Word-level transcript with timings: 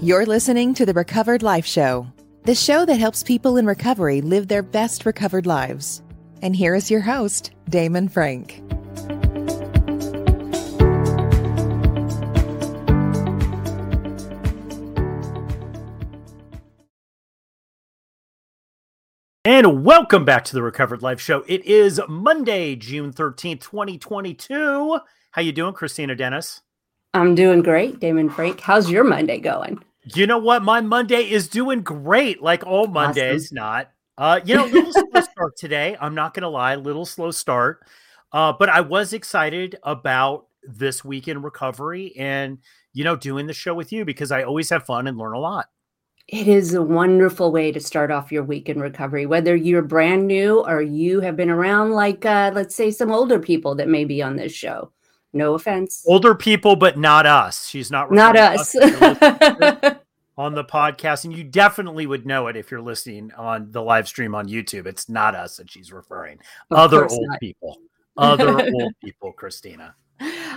You're 0.00 0.26
listening 0.26 0.74
to 0.74 0.86
the 0.86 0.94
Recovered 0.94 1.42
Life 1.42 1.66
Show, 1.66 2.06
the 2.44 2.54
show 2.54 2.84
that 2.84 3.00
helps 3.00 3.24
people 3.24 3.56
in 3.56 3.66
recovery 3.66 4.20
live 4.20 4.46
their 4.46 4.62
best 4.62 5.04
recovered 5.04 5.44
lives. 5.44 6.04
And 6.40 6.54
here 6.54 6.76
is 6.76 6.88
your 6.88 7.00
host, 7.00 7.50
Damon 7.68 8.08
Frank. 8.08 8.62
And 19.44 19.84
welcome 19.84 20.24
back 20.24 20.44
to 20.44 20.54
the 20.54 20.62
Recovered 20.62 21.02
Life 21.02 21.20
Show. 21.20 21.42
It 21.48 21.64
is 21.64 22.00
Monday, 22.08 22.76
June 22.76 23.12
13th, 23.12 23.62
2022. 23.62 25.00
How 25.32 25.42
you 25.42 25.50
doing, 25.50 25.74
Kristina 25.74 26.16
Dennis? 26.16 26.60
I'm 27.14 27.34
doing 27.34 27.62
great, 27.62 27.98
Damon 27.98 28.30
Frank. 28.30 28.60
How's 28.60 28.88
your 28.88 29.02
Monday 29.02 29.40
going? 29.40 29.82
You 30.14 30.26
know 30.26 30.38
what? 30.38 30.62
My 30.62 30.80
Monday 30.80 31.30
is 31.30 31.48
doing 31.48 31.82
great, 31.82 32.42
like 32.42 32.66
all 32.66 32.86
Mondays. 32.86 33.46
Awesome. 33.46 33.54
Not, 33.54 33.90
uh, 34.16 34.40
you 34.44 34.54
know, 34.54 34.66
little 34.66 34.92
slow 34.92 35.20
start 35.20 35.56
today. 35.56 35.96
I'm 36.00 36.14
not 36.14 36.34
gonna 36.34 36.48
lie, 36.48 36.74
little 36.76 37.06
slow 37.06 37.30
start. 37.30 37.84
Uh, 38.32 38.52
but 38.58 38.68
I 38.68 38.80
was 38.80 39.12
excited 39.12 39.76
about 39.82 40.46
this 40.62 41.04
week 41.04 41.28
in 41.28 41.40
recovery 41.40 42.14
and 42.16 42.58
you 42.92 43.04
know 43.04 43.16
doing 43.16 43.46
the 43.46 43.54
show 43.54 43.74
with 43.74 43.92
you 43.92 44.04
because 44.04 44.30
I 44.30 44.42
always 44.42 44.68
have 44.70 44.84
fun 44.84 45.06
and 45.06 45.16
learn 45.16 45.34
a 45.34 45.38
lot. 45.38 45.68
It 46.26 46.46
is 46.46 46.74
a 46.74 46.82
wonderful 46.82 47.50
way 47.50 47.72
to 47.72 47.80
start 47.80 48.10
off 48.10 48.30
your 48.30 48.44
week 48.44 48.68
in 48.68 48.80
recovery, 48.80 49.24
whether 49.24 49.56
you're 49.56 49.80
brand 49.80 50.26
new 50.26 50.60
or 50.60 50.82
you 50.82 51.20
have 51.20 51.36
been 51.36 51.48
around, 51.48 51.92
like 51.92 52.26
uh, 52.26 52.50
let's 52.54 52.74
say 52.74 52.90
some 52.90 53.10
older 53.10 53.38
people 53.38 53.74
that 53.76 53.88
may 53.88 54.04
be 54.04 54.22
on 54.22 54.36
this 54.36 54.52
show. 54.52 54.92
No 55.32 55.54
offense. 55.54 56.04
Older 56.06 56.34
people, 56.34 56.76
but 56.76 56.98
not 56.98 57.24
us. 57.24 57.66
She's 57.66 57.90
not 57.90 58.10
not 58.12 58.36
us. 58.36 58.74
us 58.74 59.96
on 60.38 60.54
the 60.54 60.64
podcast, 60.64 61.24
and 61.24 61.36
you 61.36 61.42
definitely 61.42 62.06
would 62.06 62.24
know 62.24 62.46
it 62.46 62.56
if 62.56 62.70
you're 62.70 62.80
listening 62.80 63.32
on 63.36 63.72
the 63.72 63.82
live 63.82 64.06
stream 64.06 64.36
on 64.36 64.48
YouTube. 64.48 64.86
It's 64.86 65.08
not 65.08 65.34
us 65.34 65.56
that 65.56 65.68
she's 65.68 65.92
referring. 65.92 66.38
Of 66.70 66.78
Other 66.78 67.06
old 67.06 67.26
not. 67.28 67.40
people. 67.40 67.76
Other 68.16 68.60
old 68.74 68.94
people, 69.04 69.34
Kristina. 69.36 69.94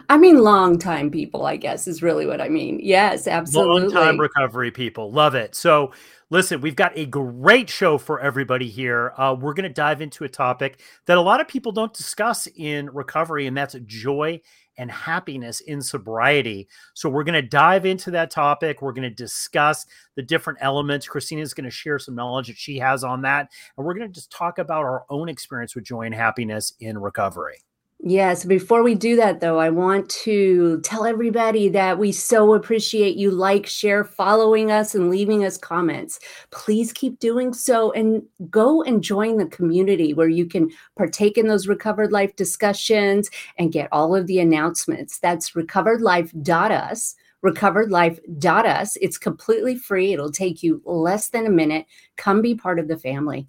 I 0.10 0.18
mean, 0.18 0.40
long 0.40 0.78
time 0.80 1.10
people, 1.10 1.46
I 1.46 1.58
guess, 1.58 1.88
is 1.88 2.02
really 2.02 2.26
what 2.26 2.42
I 2.42 2.50
mean. 2.50 2.80
Yes, 2.82 3.28
absolutely. 3.28 3.82
Long 3.82 3.92
time 3.92 4.20
recovery 4.20 4.72
people. 4.72 5.12
Love 5.12 5.36
it. 5.36 5.56
So, 5.56 5.92
listen, 6.30 6.62
we've 6.62 6.76
got 6.76 6.92
a 6.96 7.06
great 7.06 7.70
show 7.70 7.98
for 7.98 8.20
everybody 8.20 8.70
here. 8.70 9.14
Uh, 9.18 9.36
we're 9.40 9.54
going 9.54 9.68
to 9.68 9.74
dive 9.74 10.02
into 10.02 10.24
a 10.24 10.30
topic 10.30 10.80
that 11.06 11.18
a 11.18 11.22
lot 11.22 11.42
of 11.42 11.48
people 11.48 11.72
don't 11.72 11.94
discuss 11.94 12.48
in 12.56 12.90
recovery, 12.92 13.48
and 13.48 13.56
that's 13.56 13.76
joy 13.86 14.42
and 14.82 14.92
happiness 14.92 15.62
in 15.62 15.82
sobriety. 15.82 16.68
So, 16.96 17.10
we're 17.10 17.24
going 17.24 17.42
to 17.42 17.48
dive 17.48 17.86
into 17.86 18.12
that 18.12 18.32
topic. 18.32 18.82
We're 18.82 18.92
going 18.92 19.10
to 19.10 19.16
discuss 19.16 19.86
the 20.16 20.24
different 20.24 20.60
elements. 20.62 21.08
Kristina 21.08 21.42
is 21.42 21.54
going 21.54 21.66
to 21.66 21.72
share 21.72 22.00
some 22.00 22.16
knowledge 22.16 22.48
that 22.48 22.58
she 22.58 22.80
has 22.80 23.04
on 23.04 23.22
that. 23.22 23.52
And 23.78 23.86
we're 23.86 23.94
going 23.94 24.08
to 24.08 24.14
just 24.14 24.32
talk 24.32 24.58
about 24.58 24.84
our 24.84 25.06
own 25.10 25.30
experience 25.30 25.76
with 25.76 25.86
joy 25.86 26.02
and 26.02 26.16
happiness 26.16 26.74
in 26.80 26.98
recovery. 26.98 27.64
Yes. 28.04 28.46
Before 28.46 28.82
we 28.82 28.96
do 28.96 29.16
that, 29.18 29.42
though, 29.42 29.60
I 29.60 29.70
want 29.70 30.10
to 30.24 30.82
tell 30.82 31.06
everybody 31.06 31.70
that 31.70 32.00
we 32.00 32.12
so 32.12 32.56
appreciate 32.56 33.16
you 33.16 33.30
like, 33.30 33.68
share, 33.68 34.04
following 34.04 34.72
us, 34.72 34.96
and 34.96 35.12
leaving 35.12 35.46
us 35.46 35.56
comments. 35.56 36.20
Please 36.50 36.92
keep 36.94 37.20
doing 37.20 37.54
so 37.54 37.92
and 37.92 38.24
go 38.50 38.82
and 38.82 39.04
join 39.04 39.38
the 39.38 39.46
community 39.46 40.16
where 40.16 40.28
you 40.28 40.48
can 40.48 40.72
partake 40.98 41.38
in 41.38 41.46
those 41.46 41.68
recovered 41.68 42.12
life 42.12 42.36
discussions 42.36 43.30
and 43.60 43.72
get 43.72 43.88
all 43.92 44.16
of 44.16 44.26
the 44.26 44.40
announcements. 44.40 45.20
That's 45.20 45.52
recoveredlife.us 45.52 47.16
recoveredlife.us. 47.44 48.98
It's 49.02 49.18
completely 49.18 49.76
free. 49.76 50.14
It'll 50.14 50.32
take 50.32 50.62
you 50.62 50.80
less 50.86 51.30
than 51.30 51.48
a 51.48 51.50
minute. 51.50 51.88
Come 52.16 52.40
be 52.40 52.54
part 52.54 52.78
of 52.78 52.88
the 52.88 53.00
family. 53.00 53.48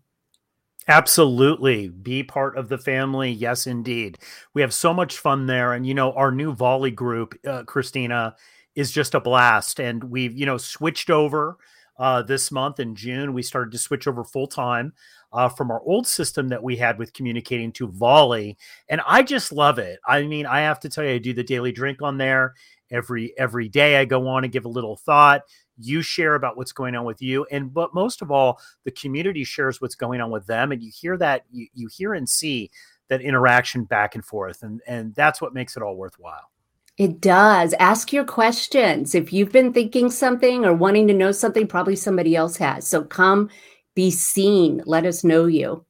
Absolutely. 0.89 1.89
Be 1.89 2.23
part 2.23 2.57
of 2.57 2.69
the 2.69 2.79
family. 2.79 3.31
Yes, 3.31 3.67
indeed. 3.67 4.19
We 4.55 4.63
have 4.63 4.75
so 4.75 4.93
much 4.93 5.19
fun 5.19 5.47
there. 5.47 5.73
And, 5.75 5.87
you 5.87 5.95
know, 5.95 6.13
our 6.13 6.33
new 6.33 6.53
volley 6.53 6.91
group, 6.91 7.35
uh, 7.47 7.63
Kristina, 7.65 8.35
is 8.75 8.91
just 8.91 9.15
a 9.15 9.21
blast. 9.21 9.81
And 9.81 10.03
we've, 10.05 10.37
you 10.37 10.45
know, 10.47 10.57
switched 10.59 11.09
over 11.09 11.57
uh, 11.99 12.23
this 12.23 12.51
month 12.51 12.81
in 12.81 12.97
June. 12.97 13.33
We 13.33 13.43
started 13.43 13.71
to 13.73 13.79
switch 13.79 14.09
over 14.09 14.25
full 14.25 14.49
time 14.49 14.93
uh, 15.33 15.49
from 15.49 15.71
our 15.71 15.81
old 15.83 16.07
system 16.07 16.49
that 16.49 16.63
we 16.63 16.77
had 16.77 16.99
with 16.99 17.13
communicating 17.13 17.71
to 17.73 17.87
volley. 17.89 18.57
And 18.89 19.01
I 19.07 19.23
just 19.23 19.53
love 19.53 19.79
it. 19.79 20.01
I 20.07 20.23
mean, 20.25 20.47
I 20.47 20.61
have 20.61 20.81
to 20.81 20.89
tell 20.89 21.05
you, 21.05 21.13
I 21.13 21.19
do 21.19 21.33
the 21.33 21.45
daily 21.45 21.71
drink 21.71 22.03
on 22.03 22.19
there 22.19 22.55
every 22.91 23.33
every 23.39 23.71
day 23.71 23.97
i 23.97 24.05
go 24.05 24.29
on 24.29 24.45
and 24.45 24.53
give 24.53 24.67
a 24.67 24.69
little 24.69 24.97
thought 24.97 25.41
you 25.79 26.03
share 26.03 26.35
about 26.35 26.57
what's 26.57 26.73
going 26.73 26.95
on 26.95 27.05
with 27.05 27.21
you 27.23 27.47
and 27.51 27.73
but 27.73 27.95
most 27.95 28.23
of 28.23 28.31
all 28.31 28.61
the 28.85 28.91
community 28.91 29.45
shares 29.45 29.81
what's 29.81 29.95
going 29.95 30.21
on 30.21 30.31
with 30.31 30.47
them 30.47 30.73
and 30.73 30.83
you 30.83 30.91
hear 30.95 31.17
that 31.17 31.45
you, 31.51 31.67
you 31.75 31.89
hear 31.89 32.15
and 32.15 32.29
see 32.29 32.71
that 33.09 33.21
interaction 33.21 33.85
back 33.85 34.15
and 34.15 34.25
forth 34.25 34.63
and 34.63 34.81
and 34.87 35.15
that's 35.15 35.41
what 35.41 35.55
makes 35.55 35.77
it 35.77 35.83
all 35.83 35.97
worthwhile. 35.97 36.51
It 36.99 37.21
does. 37.21 37.75
Ask 37.79 38.13
your 38.13 38.25
questions. 38.25 39.15
If 39.15 39.33
you've 39.33 39.51
been 39.51 39.73
thinking 39.73 40.11
something 40.11 40.65
or 40.65 40.75
wanting 40.75 41.09
to 41.09 41.15
know 41.15 41.33
something 41.33 41.67
probably 41.67 41.97
somebody 41.97 42.37
else 42.37 42.59
has. 42.59 42.87
So 42.87 43.03
come 43.03 43.49
be 43.95 44.11
seen. 44.11 44.83
Let 44.85 45.07
us 45.07 45.25
know 45.25 45.47
you 45.47 45.85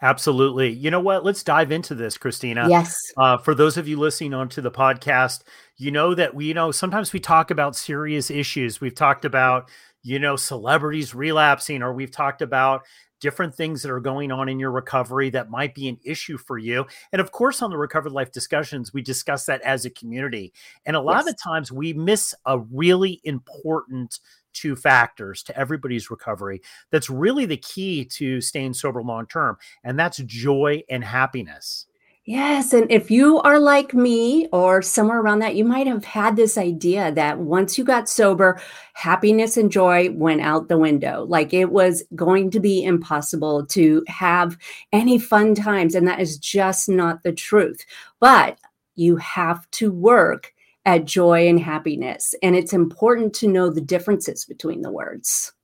Absolutely. 0.00 0.70
You 0.70 0.90
know 0.90 1.00
what? 1.00 1.24
Let's 1.24 1.42
dive 1.42 1.72
into 1.72 1.94
this, 1.94 2.16
Kristina. 2.16 2.68
Yes. 2.68 2.96
Uh, 3.16 3.36
for 3.36 3.54
those 3.54 3.76
of 3.76 3.88
you 3.88 3.98
listening 3.98 4.32
onto 4.32 4.60
the 4.60 4.70
podcast, 4.70 5.42
you 5.76 5.90
know 5.90 6.14
that 6.14 6.34
we 6.34 6.46
you 6.46 6.54
know 6.54 6.70
sometimes 6.70 7.12
we 7.12 7.20
talk 7.20 7.50
about 7.50 7.74
serious 7.74 8.30
issues. 8.30 8.80
We've 8.80 8.94
talked 8.94 9.24
about 9.24 9.70
you 10.02 10.18
know 10.20 10.36
celebrities 10.36 11.14
relapsing, 11.14 11.82
or 11.82 11.92
we've 11.92 12.12
talked 12.12 12.42
about 12.42 12.84
different 13.20 13.54
things 13.54 13.82
that 13.82 13.90
are 13.90 14.00
going 14.00 14.30
on 14.32 14.48
in 14.48 14.58
your 14.58 14.70
recovery 14.70 15.30
that 15.30 15.50
might 15.50 15.74
be 15.74 15.88
an 15.88 15.98
issue 16.04 16.38
for 16.38 16.58
you. 16.58 16.86
And 17.12 17.20
of 17.20 17.32
course, 17.32 17.62
on 17.62 17.70
the 17.70 17.78
Recovered 17.78 18.12
Life 18.12 18.32
discussions, 18.32 18.92
we 18.92 19.02
discuss 19.02 19.46
that 19.46 19.60
as 19.62 19.84
a 19.84 19.90
community. 19.90 20.52
And 20.86 20.96
a 20.96 21.00
lot 21.00 21.16
yes. 21.16 21.20
of 21.20 21.26
the 21.26 21.42
times 21.42 21.72
we 21.72 21.92
miss 21.92 22.34
a 22.46 22.58
really 22.58 23.20
important 23.24 24.20
two 24.52 24.74
factors 24.74 25.42
to 25.44 25.56
everybody's 25.56 26.10
recovery 26.10 26.60
that's 26.90 27.10
really 27.10 27.44
the 27.44 27.56
key 27.56 28.04
to 28.04 28.40
staying 28.40 28.74
sober 28.74 29.02
long 29.02 29.26
term, 29.26 29.56
and 29.84 29.98
that's 29.98 30.18
joy 30.18 30.82
and 30.88 31.04
happiness. 31.04 31.86
Yes. 32.28 32.74
And 32.74 32.92
if 32.92 33.10
you 33.10 33.40
are 33.40 33.58
like 33.58 33.94
me 33.94 34.48
or 34.52 34.82
somewhere 34.82 35.18
around 35.18 35.38
that, 35.38 35.56
you 35.56 35.64
might 35.64 35.86
have 35.86 36.04
had 36.04 36.36
this 36.36 36.58
idea 36.58 37.10
that 37.12 37.38
once 37.38 37.78
you 37.78 37.84
got 37.84 38.06
sober, 38.06 38.60
happiness 38.92 39.56
and 39.56 39.72
joy 39.72 40.10
went 40.10 40.42
out 40.42 40.68
the 40.68 40.76
window. 40.76 41.24
Like 41.26 41.54
it 41.54 41.70
was 41.70 42.04
going 42.14 42.50
to 42.50 42.60
be 42.60 42.84
impossible 42.84 43.64
to 43.68 44.04
have 44.08 44.58
any 44.92 45.18
fun 45.18 45.54
times. 45.54 45.94
And 45.94 46.06
that 46.06 46.20
is 46.20 46.36
just 46.36 46.86
not 46.86 47.22
the 47.22 47.32
truth. 47.32 47.86
But 48.20 48.58
you 48.94 49.16
have 49.16 49.66
to 49.70 49.90
work 49.90 50.52
at 50.84 51.06
joy 51.06 51.48
and 51.48 51.58
happiness. 51.58 52.34
And 52.42 52.54
it's 52.54 52.74
important 52.74 53.34
to 53.36 53.48
know 53.48 53.70
the 53.70 53.80
differences 53.80 54.44
between 54.44 54.82
the 54.82 54.92
words. 54.92 55.54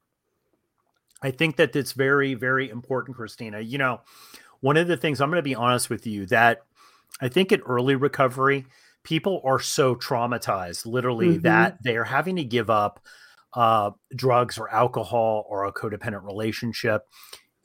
I 1.20 1.31
think 1.31 1.56
that 1.56 1.76
it's 1.76 1.92
very, 1.92 2.32
very 2.32 2.69
important, 2.69 3.16
Kristina. 3.16 3.66
You 3.66 3.78
know, 3.78 4.00
one 4.64 4.78
of 4.78 4.88
the 4.88 4.97
things 4.97 5.20
I'm 5.20 5.28
going 5.28 5.36
to 5.36 5.42
be 5.42 5.54
honest 5.54 5.91
with 5.91 6.06
you 6.06 6.25
that 6.26 6.62
I 7.20 7.28
think 7.28 7.52
in 7.52 7.60
early 7.60 7.97
recovery, 7.97 8.64
people 9.02 9.42
are 9.44 9.60
so 9.60 9.94
traumatized, 9.94 10.86
literally, 10.86 11.32
mm-hmm. 11.32 11.42
that 11.42 11.76
they're 11.82 12.04
having 12.04 12.36
to 12.36 12.44
give 12.44 12.70
up 12.70 12.98
uh, 13.52 13.91
drugs 14.16 14.56
or 14.56 14.70
alcohol 14.70 15.44
or 15.50 15.66
a 15.66 15.72
codependent 15.72 16.25
relationship. 16.25 17.06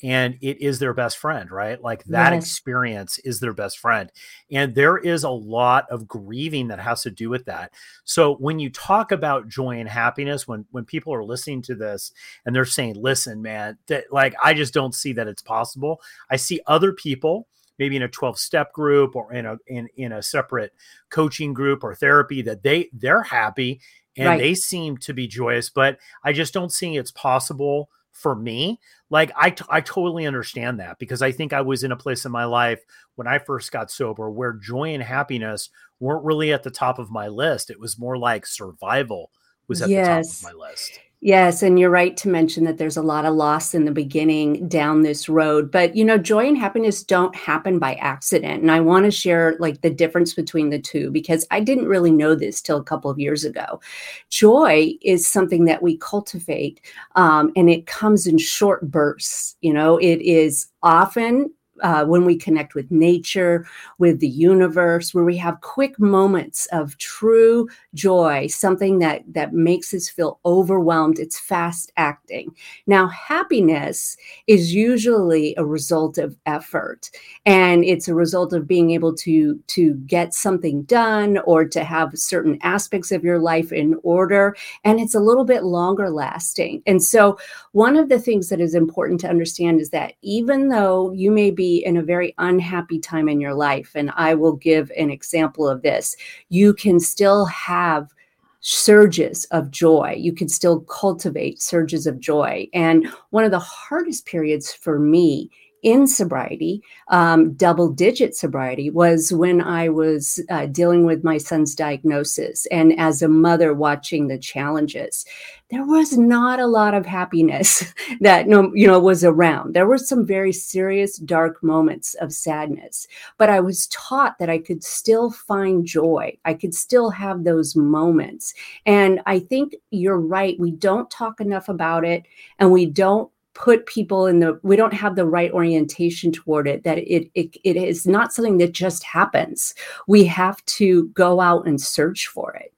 And 0.01 0.37
it 0.41 0.61
is 0.61 0.79
their 0.79 0.93
best 0.93 1.17
friend, 1.17 1.51
right? 1.51 1.81
Like 1.81 2.03
that 2.05 2.33
yes. 2.33 2.43
experience 2.43 3.19
is 3.19 3.39
their 3.39 3.53
best 3.53 3.79
friend. 3.79 4.11
And 4.51 4.73
there 4.73 4.97
is 4.97 5.23
a 5.23 5.29
lot 5.29 5.85
of 5.89 6.07
grieving 6.07 6.69
that 6.69 6.79
has 6.79 7.01
to 7.01 7.11
do 7.11 7.29
with 7.29 7.45
that. 7.45 7.73
So 8.05 8.35
when 8.35 8.59
you 8.59 8.69
talk 8.69 9.11
about 9.11 9.49
joy 9.49 9.79
and 9.79 9.89
happiness, 9.89 10.47
when 10.47 10.65
when 10.71 10.85
people 10.85 11.13
are 11.13 11.23
listening 11.23 11.61
to 11.63 11.75
this 11.75 12.13
and 12.45 12.55
they're 12.55 12.65
saying, 12.65 12.95
listen, 12.95 13.41
man, 13.41 13.77
that 13.87 14.05
like 14.11 14.35
I 14.41 14.53
just 14.53 14.73
don't 14.73 14.95
see 14.95 15.13
that 15.13 15.27
it's 15.27 15.41
possible. 15.41 16.01
I 16.29 16.37
see 16.37 16.61
other 16.65 16.93
people 16.93 17.47
maybe 17.79 17.95
in 17.95 18.03
a 18.03 18.07
12 18.07 18.37
step 18.37 18.73
group 18.73 19.15
or 19.15 19.33
in 19.33 19.45
a 19.45 19.57
in, 19.65 19.87
in 19.95 20.11
a 20.11 20.21
separate 20.21 20.73
coaching 21.09 21.53
group 21.53 21.83
or 21.83 21.95
therapy 21.95 22.41
that 22.43 22.61
they 22.61 22.89
they're 22.93 23.23
happy 23.23 23.79
and 24.17 24.27
right. 24.27 24.39
they 24.39 24.53
seem 24.53 24.97
to 24.97 25.13
be 25.13 25.27
joyous 25.27 25.69
but 25.69 25.97
i 26.23 26.33
just 26.33 26.53
don't 26.53 26.73
see 26.73 26.97
it's 26.97 27.11
possible 27.11 27.89
for 28.19 28.35
me 28.35 28.79
like 29.09 29.31
I, 29.35 29.49
t- 29.51 29.63
I 29.69 29.79
totally 29.79 30.27
understand 30.27 30.79
that 30.79 30.99
because 30.99 31.21
i 31.21 31.31
think 31.31 31.53
i 31.53 31.61
was 31.61 31.83
in 31.83 31.93
a 31.93 31.97
place 31.97 32.25
in 32.25 32.31
my 32.31 32.43
life 32.43 32.83
when 33.15 33.27
i 33.27 33.39
first 33.39 33.71
got 33.71 33.89
sober 33.89 34.29
where 34.29 34.53
joy 34.53 34.93
and 34.93 35.01
happiness 35.01 35.69
weren't 35.99 36.25
really 36.25 36.51
at 36.51 36.63
the 36.63 36.69
top 36.69 36.99
of 36.99 37.09
my 37.09 37.29
list 37.29 37.69
it 37.69 37.79
was 37.79 37.97
more 37.97 38.17
like 38.17 38.45
survival 38.45 39.31
was 39.67 39.81
at 39.81 39.89
yes. 39.89 40.41
the 40.41 40.43
top 40.43 40.51
of 40.51 40.59
my 40.59 40.65
list 40.67 40.99
Yes, 41.21 41.61
and 41.61 41.77
you're 41.77 41.89
right 41.89 42.15
to 42.15 42.29
mention 42.29 42.63
that 42.63 42.77
there's 42.77 42.95
a 42.95 43.01
lot 43.01 43.25
of 43.25 43.35
loss 43.35 43.73
in 43.73 43.83
the 43.83 43.91
beginning 43.91 44.69
down 44.69 45.01
this 45.01 45.27
road. 45.27 45.69
But 45.69 45.93
you 45.93 46.05
know, 46.05 46.17
joy 46.17 46.47
and 46.47 46.57
happiness 46.57 47.03
don't 47.03 47.35
happen 47.35 47.77
by 47.77 47.95
accident. 47.95 48.61
And 48.61 48.71
I 48.71 48.79
want 48.79 49.03
to 49.03 49.11
share 49.11 49.57
like 49.59 49.81
the 49.81 49.89
difference 49.89 50.33
between 50.33 50.69
the 50.69 50.79
two 50.79 51.11
because 51.11 51.45
I 51.51 51.59
didn't 51.59 51.87
really 51.89 52.11
know 52.11 52.35
this 52.35 52.61
till 52.61 52.77
a 52.77 52.83
couple 52.83 53.11
of 53.11 53.19
years 53.19 53.43
ago. 53.43 53.81
Joy 54.29 54.93
is 55.01 55.27
something 55.27 55.65
that 55.65 55.83
we 55.83 55.97
cultivate, 55.97 56.79
um, 57.15 57.51
and 57.57 57.69
it 57.69 57.85
comes 57.85 58.25
in 58.25 58.37
short 58.37 58.89
bursts. 58.89 59.57
You 59.59 59.73
know, 59.73 59.97
it 59.97 60.21
is 60.21 60.67
often 60.83 61.51
uh, 61.81 62.05
when 62.05 62.25
we 62.25 62.37
connect 62.37 62.75
with 62.75 62.89
nature, 62.91 63.65
with 63.97 64.19
the 64.19 64.27
universe, 64.27 65.13
where 65.13 65.23
we 65.23 65.37
have 65.37 65.61
quick 65.61 65.99
moments 65.99 66.65
of 66.67 66.97
true 66.97 67.67
joy, 67.93 68.47
something 68.47 68.99
that 68.99 69.23
that 69.27 69.53
makes 69.53 69.93
us 69.93 70.09
feel 70.09 70.39
overwhelmed. 70.45 71.19
It's 71.19 71.39
fast 71.39 71.91
acting. 71.97 72.55
Now, 72.87 73.07
happiness 73.07 74.17
is 74.47 74.73
usually 74.73 75.53
a 75.57 75.65
result 75.65 76.17
of 76.17 76.37
effort, 76.45 77.09
and 77.45 77.83
it's 77.83 78.07
a 78.07 78.15
result 78.15 78.53
of 78.53 78.67
being 78.67 78.91
able 78.91 79.15
to 79.15 79.59
to 79.67 79.93
get 80.05 80.33
something 80.33 80.83
done 80.83 81.37
or 81.45 81.65
to 81.65 81.83
have 81.83 82.17
certain 82.17 82.57
aspects 82.61 83.11
of 83.11 83.23
your 83.23 83.39
life 83.39 83.71
in 83.71 83.95
order, 84.03 84.55
and 84.83 84.99
it's 84.99 85.15
a 85.15 85.19
little 85.19 85.45
bit 85.45 85.63
longer 85.63 86.09
lasting. 86.09 86.81
And 86.85 87.01
so, 87.03 87.37
one 87.71 87.95
of 87.97 88.09
the 88.09 88.19
things 88.19 88.49
that 88.49 88.59
is 88.59 88.75
important 88.75 89.19
to 89.21 89.29
understand 89.29 89.81
is 89.81 89.89
that 89.91 90.13
even 90.21 90.69
though 90.69 91.11
you 91.11 91.31
may 91.31 91.51
be 91.51 91.68
in 91.77 91.97
a 91.97 92.03
very 92.03 92.33
unhappy 92.37 92.99
time 92.99 93.29
in 93.29 93.39
your 93.39 93.53
life, 93.53 93.91
and 93.95 94.11
I 94.15 94.33
will 94.33 94.53
give 94.53 94.91
an 94.97 95.09
example 95.09 95.67
of 95.67 95.81
this, 95.81 96.15
you 96.49 96.73
can 96.73 96.99
still 96.99 97.45
have 97.45 98.13
surges 98.61 99.45
of 99.45 99.71
joy. 99.71 100.15
You 100.17 100.33
can 100.33 100.49
still 100.49 100.81
cultivate 100.81 101.61
surges 101.61 102.05
of 102.05 102.19
joy. 102.19 102.67
And 102.73 103.07
one 103.29 103.45
of 103.45 103.51
the 103.51 103.59
hardest 103.59 104.25
periods 104.25 104.73
for 104.73 104.99
me 104.99 105.49
in 105.81 106.07
sobriety, 106.07 106.81
um, 107.07 107.53
double 107.53 107.89
digit 107.89 108.35
sobriety, 108.35 108.89
was 108.89 109.31
when 109.31 109.61
I 109.61 109.89
was 109.89 110.39
uh, 110.49 110.65
dealing 110.65 111.05
with 111.05 111.23
my 111.23 111.37
son's 111.37 111.75
diagnosis 111.75 112.65
and 112.67 112.97
as 112.99 113.21
a 113.21 113.27
mother 113.27 113.73
watching 113.73 114.27
the 114.27 114.37
challenges. 114.37 115.25
There 115.69 115.85
was 115.85 116.17
not 116.17 116.59
a 116.59 116.65
lot 116.65 116.95
of 116.95 117.05
happiness 117.05 117.93
that 118.21 118.47
no, 118.47 118.71
you 118.73 118.87
know 118.87 118.99
was 118.99 119.23
around. 119.23 119.75
There 119.75 119.87
were 119.87 119.99
some 119.99 120.25
very 120.25 120.51
serious 120.51 121.17
dark 121.17 121.61
moments 121.63 122.15
of 122.15 122.33
sadness, 122.33 123.07
but 123.37 123.49
I 123.49 123.59
was 123.59 123.87
taught 123.87 124.39
that 124.39 124.49
I 124.49 124.57
could 124.57 124.83
still 124.83 125.29
find 125.29 125.85
joy. 125.85 126.35
I 126.43 126.55
could 126.55 126.73
still 126.73 127.11
have 127.11 127.43
those 127.43 127.75
moments. 127.75 128.53
And 128.87 129.21
I 129.27 129.39
think 129.39 129.75
you're 129.91 130.19
right. 130.19 130.59
We 130.59 130.71
don't 130.71 131.09
talk 131.11 131.39
enough 131.39 131.69
about 131.69 132.03
it 132.03 132.25
and 132.57 132.71
we 132.71 132.87
don't 132.87 133.31
put 133.53 133.85
people 133.85 134.27
in 134.27 134.39
the 134.39 134.59
we 134.63 134.75
don't 134.75 134.93
have 134.93 135.15
the 135.15 135.25
right 135.25 135.51
orientation 135.51 136.31
toward 136.31 136.67
it 136.67 136.83
that 136.83 136.97
it, 136.99 137.29
it 137.33 137.55
it 137.63 137.75
is 137.75 138.05
not 138.05 138.33
something 138.33 138.57
that 138.57 138.71
just 138.71 139.03
happens. 139.03 139.73
We 140.07 140.25
have 140.25 140.63
to 140.65 141.07
go 141.09 141.41
out 141.41 141.67
and 141.67 141.81
search 141.81 142.27
for 142.27 142.53
it. 142.53 142.73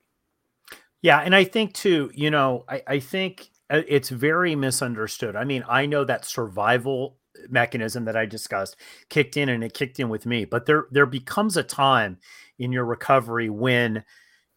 Yeah 1.01 1.19
and 1.19 1.35
i 1.35 1.44
think 1.44 1.73
too 1.73 2.12
you 2.13 2.29
know 2.29 2.63
i, 2.69 2.81
I 2.88 3.00
think 3.00 3.50
uh, 3.69 3.81
it's 3.88 4.09
very 4.09 4.56
misunderstood. 4.56 5.35
I 5.35 5.44
mean 5.44 5.63
i 5.68 5.85
know 5.85 6.03
that 6.03 6.25
survival 6.25 7.18
mechanism 7.50 8.06
that 8.06 8.18
i 8.18 8.25
discussed 8.25 8.75
kicked 9.09 9.38
in 9.38 9.50
and 9.50 9.63
it 9.63 9.73
kicked 9.73 10.00
in 10.00 10.09
with 10.09 10.25
me 10.25 10.45
but 10.45 10.65
there 10.65 10.88
there 10.91 11.06
becomes 11.06 11.57
a 11.57 11.63
time 11.63 12.18
in 12.59 12.71
your 12.71 12.85
recovery 12.85 13.50
when 13.50 14.03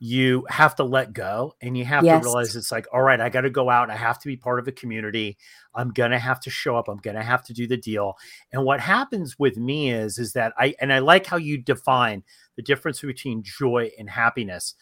you 0.01 0.45
have 0.51 0.75
to 0.75 0.85
let 0.85 1.13
go 1.13 1.55
and 1.63 1.79
you 1.79 1.85
have 1.85 2.05
yes. 2.05 2.21
to 2.21 2.27
realize 2.27 2.57
it's 2.57 2.73
like 2.73 2.87
all 2.93 3.01
right 3.01 3.21
i 3.21 3.29
got 3.29 3.43
to 3.43 3.51
go 3.51 3.71
out 3.71 3.91
i 3.91 3.97
have 3.97 4.19
to 4.19 4.27
be 4.27 4.37
part 4.37 4.59
of 4.59 4.67
a 4.67 4.73
community 4.73 5.39
i'm 5.75 5.91
gonna 5.91 6.19
have 6.19 6.41
to 6.41 6.51
show 6.51 6.77
up 6.77 6.89
i'm 6.89 6.99
gonna 6.99 7.23
have 7.23 7.45
to 7.45 7.53
do 7.53 7.67
the 7.67 7.77
deal. 7.77 8.17
And 8.53 8.65
what 8.65 8.81
happens 8.81 9.39
with 9.39 9.57
me 9.57 9.91
is 9.91 10.19
is 10.19 10.33
that 10.33 10.53
i 10.59 10.75
and 10.81 10.93
i 10.93 10.99
like 10.99 11.27
how 11.27 11.37
you 11.37 11.59
define 11.59 12.23
the 12.57 12.63
difference 12.63 13.01
between 13.01 13.43
joy 13.43 13.91
and 13.99 14.09
happiness. 14.11 14.75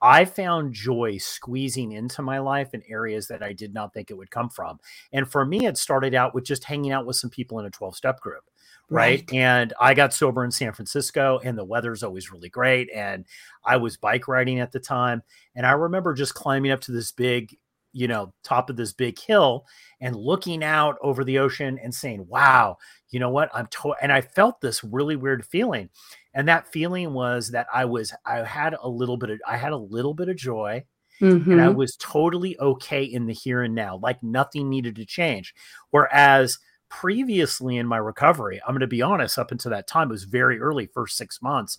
I 0.00 0.26
found 0.26 0.74
joy 0.74 1.16
squeezing 1.16 1.92
into 1.92 2.20
my 2.22 2.38
life 2.38 2.74
in 2.74 2.82
areas 2.88 3.28
that 3.28 3.42
i 3.42 3.52
did 3.52 3.72
not 3.72 3.94
think 3.94 4.10
it 4.10 4.14
would 4.14 4.30
come 4.30 4.50
from. 4.50 4.78
And 5.12 5.30
for 5.30 5.44
me 5.44 5.66
it 5.66 5.78
started 5.78 6.14
out 6.14 6.34
with 6.34 6.44
just 6.44 6.64
hanging 6.64 6.92
out 6.92 7.06
with 7.06 7.16
some 7.16 7.30
people 7.30 7.58
in 7.58 7.66
a 7.66 7.70
12 7.70 7.96
step 7.96 8.20
group 8.20 8.44
Right? 8.88 9.24
right? 9.30 9.32
And 9.32 9.72
I 9.80 9.94
got 9.94 10.14
sober 10.14 10.44
in 10.44 10.50
San 10.50 10.72
Francisco, 10.72 11.40
and 11.42 11.58
the 11.58 11.64
weather's 11.64 12.02
always 12.02 12.30
really 12.30 12.48
great. 12.48 12.88
And 12.94 13.26
I 13.64 13.78
was 13.78 13.96
bike 13.96 14.28
riding 14.28 14.60
at 14.60 14.72
the 14.72 14.80
time. 14.80 15.22
And 15.54 15.66
I 15.66 15.72
remember 15.72 16.14
just 16.14 16.34
climbing 16.34 16.70
up 16.70 16.80
to 16.82 16.92
this 16.92 17.10
big, 17.10 17.56
you 17.92 18.06
know, 18.06 18.32
top 18.44 18.70
of 18.70 18.76
this 18.76 18.92
big 18.92 19.18
hill 19.18 19.66
and 20.00 20.14
looking 20.14 20.62
out 20.62 20.98
over 21.02 21.24
the 21.24 21.38
ocean 21.38 21.80
and 21.82 21.94
saying, 21.94 22.26
wow, 22.28 22.76
you 23.10 23.18
know 23.18 23.30
what? 23.30 23.50
I'm 23.54 23.66
to-. 23.68 23.94
and 24.02 24.12
I 24.12 24.20
felt 24.20 24.60
this 24.60 24.84
really 24.84 25.16
weird 25.16 25.44
feeling. 25.44 25.88
And 26.34 26.46
that 26.48 26.68
feeling 26.68 27.14
was 27.14 27.50
that 27.52 27.66
I 27.72 27.86
was, 27.86 28.12
I 28.26 28.44
had 28.44 28.76
a 28.80 28.88
little 28.88 29.16
bit 29.16 29.30
of, 29.30 29.40
I 29.48 29.56
had 29.56 29.72
a 29.72 29.78
little 29.78 30.12
bit 30.14 30.28
of 30.28 30.36
joy. 30.36 30.84
Mm-hmm. 31.20 31.50
And 31.50 31.62
I 31.62 31.68
mm-hmm. 31.68 31.78
was 31.78 31.96
totally 31.96 32.58
okay 32.60 33.02
in 33.02 33.24
the 33.24 33.32
here 33.32 33.62
and 33.62 33.74
now, 33.74 33.98
like 34.02 34.22
nothing 34.22 34.68
needed 34.68 34.96
to 34.96 35.06
change. 35.06 35.54
Whereas 35.90 36.58
previously 36.88 37.76
in 37.76 37.86
my 37.86 37.98
recovery, 37.98 38.60
I'm 38.66 38.74
going 38.74 38.80
to 38.80 38.86
be 38.86 39.02
honest, 39.02 39.38
up 39.38 39.52
until 39.52 39.70
that 39.70 39.86
time, 39.86 40.08
it 40.08 40.12
was 40.12 40.24
very 40.24 40.58
early, 40.58 40.86
first 40.86 41.16
six 41.16 41.42
months, 41.42 41.78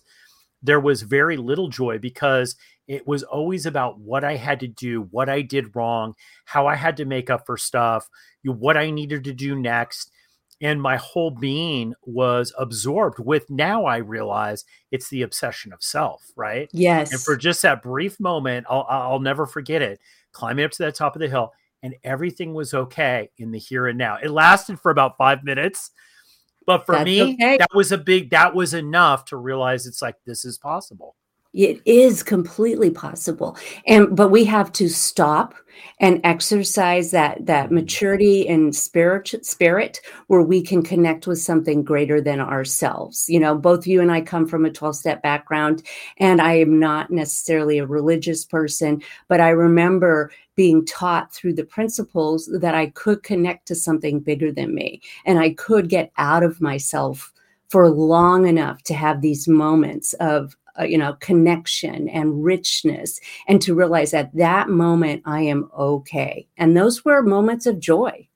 there 0.62 0.80
was 0.80 1.02
very 1.02 1.36
little 1.36 1.68
joy 1.68 1.98
because 1.98 2.56
it 2.88 3.06
was 3.06 3.22
always 3.22 3.66
about 3.66 4.00
what 4.00 4.24
I 4.24 4.36
had 4.36 4.60
to 4.60 4.66
do, 4.66 5.02
what 5.10 5.28
I 5.28 5.42
did 5.42 5.76
wrong, 5.76 6.14
how 6.46 6.66
I 6.66 6.74
had 6.74 6.96
to 6.96 7.04
make 7.04 7.30
up 7.30 7.46
for 7.46 7.56
stuff, 7.56 8.08
what 8.44 8.76
I 8.76 8.90
needed 8.90 9.24
to 9.24 9.32
do 9.32 9.54
next. 9.54 10.10
And 10.60 10.82
my 10.82 10.96
whole 10.96 11.30
being 11.30 11.94
was 12.02 12.52
absorbed 12.58 13.20
with 13.20 13.48
now 13.48 13.84
I 13.84 13.98
realize 13.98 14.64
it's 14.90 15.08
the 15.08 15.22
obsession 15.22 15.72
of 15.72 15.82
self, 15.82 16.24
right? 16.34 16.68
Yes. 16.72 17.12
And 17.12 17.20
for 17.20 17.36
just 17.36 17.62
that 17.62 17.82
brief 17.82 18.18
moment, 18.18 18.66
I'll, 18.68 18.86
I'll 18.88 19.20
never 19.20 19.46
forget 19.46 19.82
it. 19.82 20.00
Climbing 20.32 20.64
up 20.64 20.72
to 20.72 20.82
that 20.82 20.96
top 20.96 21.14
of 21.14 21.20
the 21.20 21.28
hill, 21.28 21.52
and 21.82 21.94
everything 22.04 22.54
was 22.54 22.74
okay 22.74 23.30
in 23.38 23.50
the 23.50 23.58
here 23.58 23.86
and 23.86 23.98
now. 23.98 24.18
It 24.22 24.30
lasted 24.30 24.80
for 24.80 24.90
about 24.90 25.16
five 25.16 25.44
minutes. 25.44 25.90
But 26.66 26.84
for 26.84 26.96
That's 26.96 27.06
me, 27.06 27.34
okay. 27.34 27.56
that 27.56 27.70
was 27.74 27.92
a 27.92 27.98
big, 27.98 28.30
that 28.30 28.54
was 28.54 28.74
enough 28.74 29.24
to 29.26 29.38
realize 29.38 29.86
it's 29.86 30.02
like, 30.02 30.16
this 30.26 30.44
is 30.44 30.58
possible. 30.58 31.16
It 31.58 31.82
is 31.84 32.22
completely 32.22 32.88
possible. 32.88 33.56
And, 33.84 34.14
but 34.14 34.28
we 34.28 34.44
have 34.44 34.70
to 34.74 34.88
stop 34.88 35.56
and 35.98 36.20
exercise 36.22 37.10
that 37.10 37.44
that 37.46 37.66
mm-hmm. 37.66 37.76
maturity 37.76 38.48
and 38.48 38.74
spirit 38.74 39.34
spirit 39.44 40.00
where 40.28 40.42
we 40.42 40.62
can 40.62 40.82
connect 40.82 41.26
with 41.26 41.40
something 41.40 41.82
greater 41.82 42.20
than 42.20 42.40
ourselves 42.40 43.28
you 43.28 43.38
know 43.38 43.54
both 43.54 43.86
you 43.86 44.00
and 44.00 44.10
i 44.10 44.20
come 44.20 44.46
from 44.46 44.64
a 44.64 44.72
12 44.72 44.96
step 44.96 45.22
background 45.22 45.84
and 46.18 46.40
i 46.40 46.52
am 46.52 46.80
not 46.80 47.12
necessarily 47.12 47.78
a 47.78 47.86
religious 47.86 48.44
person 48.44 49.00
but 49.28 49.40
i 49.40 49.50
remember 49.50 50.32
being 50.56 50.84
taught 50.84 51.32
through 51.32 51.52
the 51.52 51.64
principles 51.64 52.50
that 52.60 52.74
i 52.74 52.86
could 52.86 53.22
connect 53.22 53.66
to 53.66 53.74
something 53.74 54.18
bigger 54.18 54.50
than 54.50 54.74
me 54.74 55.00
and 55.26 55.38
i 55.38 55.50
could 55.50 55.88
get 55.88 56.10
out 56.18 56.42
of 56.42 56.60
myself 56.60 57.32
for 57.68 57.88
long 57.90 58.46
enough 58.48 58.82
to 58.82 58.94
have 58.94 59.20
these 59.20 59.46
moments 59.46 60.12
of 60.14 60.56
uh, 60.78 60.84
you 60.84 60.98
know 60.98 61.14
connection 61.20 62.08
and 62.08 62.44
richness 62.44 63.20
and 63.46 63.60
to 63.62 63.74
realize 63.74 64.14
at 64.14 64.34
that 64.34 64.68
moment 64.68 65.22
i 65.24 65.40
am 65.40 65.70
okay. 65.76 66.46
And 66.56 66.76
those 66.76 67.04
were 67.04 67.22
moments 67.22 67.66
of 67.66 67.78
joy. 67.80 68.28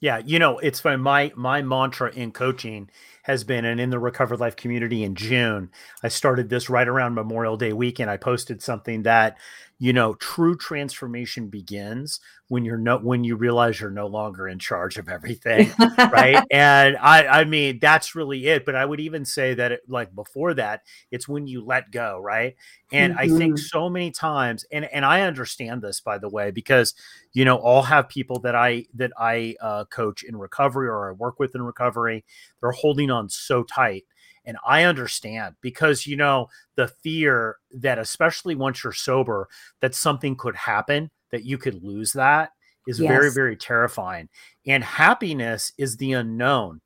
Yeah 0.00 0.18
you 0.18 0.38
know 0.38 0.58
it's 0.58 0.80
funny 0.80 0.96
my 0.96 1.32
my 1.36 1.62
mantra 1.62 2.10
in 2.12 2.32
coaching 2.32 2.90
has 3.26 3.42
been 3.42 3.64
and 3.64 3.80
in 3.80 3.90
the 3.90 3.98
recovered 3.98 4.38
life 4.38 4.54
community 4.54 5.02
in 5.02 5.14
june 5.14 5.68
i 6.04 6.08
started 6.08 6.48
this 6.48 6.70
right 6.70 6.86
around 6.86 7.14
memorial 7.14 7.56
day 7.56 7.72
weekend 7.72 8.08
i 8.08 8.16
posted 8.16 8.62
something 8.62 9.02
that 9.02 9.36
you 9.78 9.92
know 9.92 10.14
true 10.14 10.56
transformation 10.56 11.48
begins 11.48 12.20
when 12.48 12.64
you're 12.64 12.78
no 12.78 12.98
when 12.98 13.24
you 13.24 13.36
realize 13.36 13.80
you're 13.80 13.90
no 13.90 14.06
longer 14.06 14.48
in 14.48 14.58
charge 14.58 14.96
of 14.96 15.08
everything 15.08 15.70
right 15.98 16.42
and 16.50 16.96
i 16.98 17.26
i 17.26 17.44
mean 17.44 17.78
that's 17.80 18.14
really 18.14 18.46
it 18.46 18.64
but 18.64 18.74
i 18.74 18.84
would 18.84 19.00
even 19.00 19.24
say 19.24 19.52
that 19.52 19.72
it, 19.72 19.80
like 19.88 20.14
before 20.14 20.54
that 20.54 20.82
it's 21.10 21.28
when 21.28 21.46
you 21.46 21.62
let 21.62 21.90
go 21.90 22.20
right 22.20 22.56
and 22.92 23.14
mm-hmm. 23.14 23.34
i 23.34 23.38
think 23.38 23.54
mm-hmm. 23.54 23.78
so 23.78 23.90
many 23.90 24.10
times 24.10 24.64
and 24.70 24.84
and 24.86 25.04
i 25.04 25.22
understand 25.22 25.82
this 25.82 26.00
by 26.00 26.16
the 26.16 26.28
way 26.28 26.50
because 26.50 26.94
you 27.32 27.44
know 27.44 27.58
i'll 27.58 27.82
have 27.82 28.08
people 28.08 28.38
that 28.38 28.54
i 28.54 28.84
that 28.94 29.12
i 29.18 29.54
uh, 29.60 29.84
coach 29.86 30.22
in 30.22 30.36
recovery 30.36 30.88
or 30.88 31.10
i 31.10 31.12
work 31.12 31.38
with 31.38 31.54
in 31.54 31.62
recovery 31.62 32.24
they're 32.60 32.70
holding 32.70 33.10
on 33.10 33.15
so 33.28 33.62
tight 33.62 34.04
and 34.46 34.56
I 34.64 34.84
understand 34.84 35.56
because, 35.60 36.06
you 36.06 36.16
know, 36.16 36.48
the 36.76 36.88
fear 36.88 37.56
that, 37.72 37.98
especially 37.98 38.54
once 38.54 38.82
you're 38.82 38.92
sober, 38.92 39.48
that 39.80 39.94
something 39.94 40.36
could 40.36 40.54
happen, 40.54 41.10
that 41.32 41.44
you 41.44 41.58
could 41.58 41.82
lose 41.82 42.12
that 42.12 42.50
is 42.86 43.00
yes. 43.00 43.08
very, 43.08 43.32
very 43.32 43.56
terrifying. 43.56 44.28
And 44.64 44.84
happiness 44.84 45.72
is 45.76 45.96
the 45.96 46.12
unknown. 46.12 46.80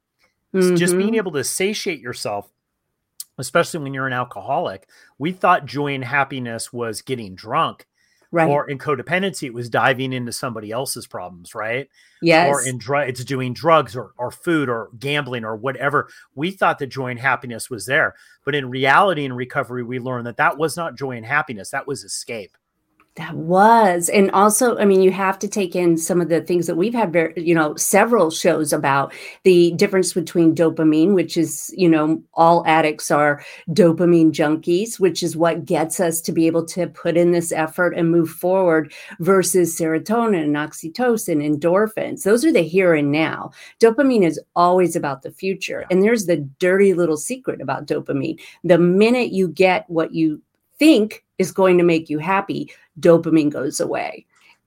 Mm-hmm. 0.55 0.77
Just 0.77 0.97
being 0.97 1.11
mm-hmm. 1.11 1.17
able 1.17 1.33
to 1.33 1.45
satiate 1.45 2.01
yourself, 2.01 2.51
especially 3.39 3.81
when 3.81 3.93
you're 3.93 4.07
an 4.07 4.15
alcoholic. 4.15 4.89
We 5.19 5.33
thought 5.33 5.67
joy 5.67 5.95
and 5.95 6.05
happiness 6.05 6.73
was 6.73 7.03
getting 7.03 7.35
drunk. 7.35 7.87
Right. 8.33 8.49
Or 8.49 8.71
in 8.71 8.79
codependency, 8.79 9.45
it 9.45 9.55
was 9.55 9.69
diving 9.69 10.13
into 10.13 10.31
somebody 10.31 10.71
else's 10.71 11.07
problems, 11.07 11.55
right? 11.55 11.89
yes. 12.23 12.49
Or 12.49 12.67
in 12.67 12.79
drug, 12.79 13.09
it's 13.09 13.25
doing 13.25 13.53
drugs 13.55 13.97
or, 13.97 14.13
or 14.17 14.31
food 14.31 14.69
or 14.69 14.91
gambling 14.99 15.45
or 15.45 15.57
whatever. 15.57 16.09
We 16.35 16.53
thought 16.53 16.79
that 16.79 16.89
joy 16.89 17.09
and 17.09 17.19
happiness 17.19 17.69
was 17.69 17.87
there. 17.87 18.15
But 18.45 18.55
in 18.55 18.71
reality, 18.71 19.25
in 19.25 19.33
recovery, 19.33 19.83
we 19.83 19.99
learned 19.99 20.27
that 20.27 20.37
that 20.37 20.59
was 20.59 20.77
not 20.77 20.97
joy 20.97 21.17
and 21.17 21.27
happiness. 21.27 21.71
That 21.71 21.89
was 21.89 22.05
escape. 22.05 22.57
That 23.21 23.35
was. 23.35 24.09
And 24.09 24.31
also, 24.31 24.79
I 24.79 24.87
mean, 24.87 25.03
you 25.03 25.13
have 25.13 25.39
to 25.41 25.49
take 25.49 25.77
in 25.77 25.99
some 25.99 26.23
of 26.23 26.31
the 26.31 26.41
things 26.41 26.67
that 26.67 26.77
we've 26.77 26.95
had, 26.95 27.13
very, 27.13 27.35
you 27.37 27.55
know, 27.55 27.77
several 27.77 28.31
shows 28.31 28.73
about 28.73 29.13
the 29.43 29.73
difference 29.73 30.15
between 30.15 30.55
dopamine, 30.55 31.13
which 31.13 31.37
is, 31.37 31.71
you 31.77 31.87
know, 31.87 32.23
all 32.33 32.65
addicts 32.67 33.11
are 33.11 33.45
dopamine 33.73 34.33
junkies, 34.33 34.99
which 34.99 35.23
is 35.23 35.37
what 35.37 35.67
gets 35.67 36.01
us 36.01 36.23
to 36.23 36.33
be 36.33 36.47
able 36.47 36.65
to 36.65 36.87
put 36.87 37.19
in 37.19 37.33
this 37.33 37.53
effort 37.53 37.93
and 37.95 38.11
move 38.11 38.31
forward, 38.31 38.91
versus 39.19 39.79
serotonin 39.79 40.43
and 40.43 40.57
oxytocin, 40.57 41.45
endorphins. 41.47 42.23
Those 42.23 42.43
are 42.47 42.53
the 42.53 42.63
here 42.63 42.95
and 42.95 43.13
now. 43.13 43.51
Dopamine 43.81 44.25
is 44.25 44.41
always 44.57 44.97
about 44.97 45.21
the 45.21 45.31
future. 45.31 45.85
And 45.91 46.03
there's 46.03 46.25
the 46.25 46.39
dirty 46.59 46.95
little 46.95 47.19
secret 47.19 47.61
about 47.61 47.87
dopamine. 47.87 48.41
The 48.65 48.79
minute 48.79 49.31
you 49.31 49.49
get 49.49 49.85
what 49.91 50.15
you 50.15 50.41
think 50.79 51.23
is 51.41 51.51
going 51.51 51.79
to 51.79 51.85
make 51.85 52.11
you 52.11 52.19
happy, 52.19 52.71
dopamine 53.01 53.51
goes 53.51 53.81
away. 53.81 54.27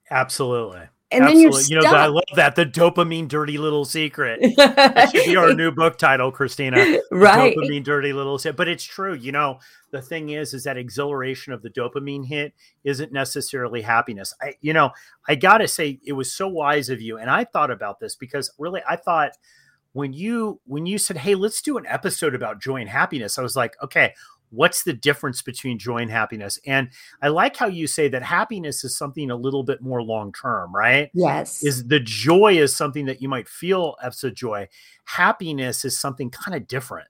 Absolutely. 0.10 0.82
And 1.12 1.26
Absolutely. 1.26 1.62
then 1.62 1.70
you're 1.70 1.84
you 1.84 1.92
know, 1.92 1.96
I 1.96 2.08
love 2.08 2.24
that. 2.36 2.56
The 2.56 2.66
dopamine 2.66 3.28
dirty 3.28 3.60
little 3.60 3.86
secret. 3.86 4.40
that 4.58 5.12
should 5.12 5.26
be 5.26 5.36
our 5.36 5.54
new 5.54 5.70
book 5.70 6.00
title, 6.00 6.32
Kristina. 6.32 7.00
right. 7.12 7.56
Dopamine 7.56 7.84
dirty 7.84 8.12
little 8.12 8.40
secret. 8.40 8.58
But 8.58 8.68
it's 8.68 8.84
true. 8.84 9.14
You 9.14 9.32
know, 9.32 9.60
the 9.92 10.02
thing 10.02 10.30
is, 10.30 10.56
is 10.56 10.64
that 10.64 10.76
exhilaration 10.76 11.54
of 11.54 11.62
the 11.62 11.70
dopamine 11.70 12.26
hit 12.26 12.56
isn't 12.84 13.12
necessarily 13.12 13.84
happiness. 13.84 14.34
I, 14.42 14.56
you 14.62 14.74
know, 14.74 14.90
I 15.28 15.36
gotta 15.36 15.68
say, 15.68 16.00
it 16.04 16.14
was 16.14 16.32
so 16.32 16.48
wise 16.48 16.90
of 16.90 17.00
you. 17.00 17.20
And 17.20 17.30
I 17.30 17.44
thought 17.44 17.70
about 17.70 18.00
this 18.00 18.16
because 18.16 18.52
really 18.58 18.82
I 18.90 18.96
thought 18.96 19.34
when 19.92 20.14
you 20.14 20.60
when 20.66 20.88
you 20.88 20.98
said, 20.98 21.18
Hey, 21.18 21.36
let's 21.36 21.62
do 21.62 21.78
an 21.78 21.86
episode 21.86 22.34
about 22.34 22.60
joy 22.60 22.78
and 22.78 22.90
happiness, 22.90 23.38
I 23.38 23.44
was 23.44 23.56
like, 23.56 23.76
okay, 23.84 24.16
what's 24.54 24.84
the 24.84 24.94
difference 24.94 25.42
between 25.42 25.80
joy 25.80 25.98
and 25.98 26.12
happiness 26.12 26.60
and 26.66 26.90
i 27.22 27.28
like 27.28 27.58
how 27.58 27.68
you 27.68 27.88
say 27.88 28.08
that 28.08 28.24
happiness 28.24 28.84
is 28.84 28.98
something 28.98 29.32
a 29.32 29.36
little 29.36 29.64
bit 29.64 29.82
more 29.82 30.02
long 30.04 30.32
term 30.32 30.74
right 30.74 31.10
Yes. 31.14 31.64
is 31.64 31.88
the 31.88 32.00
joy 32.00 32.58
is 32.58 32.76
something 32.76 33.06
that 33.06 33.22
you 33.22 33.28
might 33.28 33.50
feel 33.50 33.96
as 34.04 34.24
a 34.24 34.32
joy 34.32 34.68
happiness 35.06 35.84
is 35.86 36.00
something 36.00 36.30
kind 36.30 36.56
of 36.56 36.68
different 36.68 37.08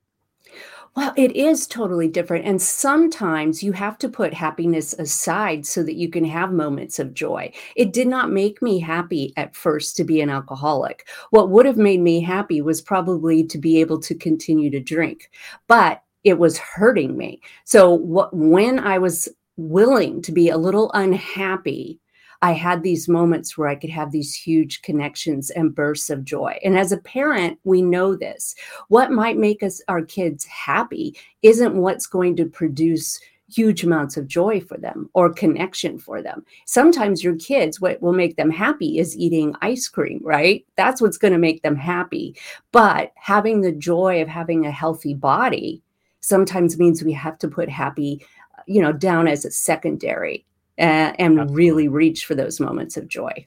Well, 0.95 1.11
it 1.17 1.35
is 1.35 1.65
totally 1.65 2.07
different. 2.07 2.45
And 2.45 2.61
sometimes 2.61 3.63
you 3.63 3.71
have 3.71 3.97
to 3.97 4.09
put 4.09 4.31
happiness 4.33 4.93
aside 4.93 5.65
so 5.65 5.81
that 5.81 5.95
you 5.95 6.07
can 6.07 6.23
have 6.25 6.51
moments 6.53 6.99
of 6.99 7.15
joy. 7.15 7.51
It 7.75 7.93
did 7.93 8.07
not 8.07 8.31
make 8.31 8.61
me 8.61 8.77
happy 8.79 9.33
at 9.35 9.55
first 9.55 9.97
to 9.97 10.03
be 10.03 10.21
an 10.21 10.29
alcoholic. 10.29 11.07
What 11.31 11.49
would 11.49 11.65
have 11.65 11.77
made 11.77 11.99
me 11.99 12.21
happy 12.21 12.61
was 12.61 12.79
probably 12.79 13.43
to 13.45 13.57
be 13.57 13.81
able 13.81 13.99
to 14.01 14.13
continue 14.13 14.69
to 14.69 14.79
drink, 14.79 15.31
but 15.67 16.03
it 16.23 16.39
was 16.39 16.57
hurting 16.57 17.17
me. 17.17 17.41
So, 17.65 17.95
when 18.31 18.79
I 18.79 18.97
was 18.97 19.29
willing 19.57 20.21
to 20.23 20.31
be 20.31 20.49
a 20.49 20.57
little 20.57 20.91
unhappy, 20.93 21.99
I 22.41 22.51
had 22.51 22.83
these 22.83 23.07
moments 23.07 23.57
where 23.57 23.69
I 23.69 23.75
could 23.75 23.89
have 23.91 24.11
these 24.11 24.35
huge 24.35 24.81
connections 24.81 25.49
and 25.49 25.73
bursts 25.73 26.09
of 26.09 26.25
joy. 26.25 26.59
And 26.61 26.77
as 26.77 26.91
a 26.91 26.97
parent, 26.97 27.57
we 27.63 27.81
know 27.81 28.15
this. 28.15 28.53
What 28.89 29.11
might 29.11 29.37
make 29.37 29.63
us 29.63 29.81
our 29.87 30.01
kids 30.01 30.43
happy 30.43 31.15
isn't 31.41 31.75
what's 31.75 32.05
going 32.05 32.35
to 32.35 32.45
produce 32.45 33.17
huge 33.49 33.83
amounts 33.83 34.17
of 34.17 34.27
joy 34.27 34.59
for 34.59 34.77
them 34.77 35.09
or 35.13 35.31
connection 35.31 35.97
for 35.97 36.21
them. 36.21 36.43
Sometimes 36.65 37.23
your 37.23 37.35
kids, 37.35 37.79
what 37.79 38.01
will 38.01 38.13
make 38.13 38.35
them 38.35 38.49
happy 38.49 38.99
is 38.99 39.17
eating 39.17 39.55
ice 39.61 39.87
cream, 39.87 40.19
right? 40.23 40.65
That's 40.75 41.01
what's 41.01 41.17
going 41.17 41.33
to 41.33 41.39
make 41.39 41.61
them 41.61 41.75
happy. 41.75 42.35
But 42.73 43.13
having 43.15 43.61
the 43.61 43.71
joy 43.71 44.21
of 44.21 44.27
having 44.27 44.65
a 44.65 44.71
healthy 44.71 45.13
body 45.13 45.81
sometimes 46.23 46.79
means 46.79 47.03
we 47.03 47.13
have 47.13 47.37
to 47.37 47.47
put 47.47 47.69
happy, 47.69 48.25
you 48.65 48.81
know, 48.81 48.93
down 48.93 49.27
as 49.27 49.45
a 49.45 49.51
secondary 49.51 50.45
uh, 50.79 51.13
and 51.19 51.53
really 51.53 51.87
reach 51.87 52.25
for 52.25 52.33
those 52.33 52.59
moments 52.59 52.97
of 52.97 53.07
joy. 53.07 53.45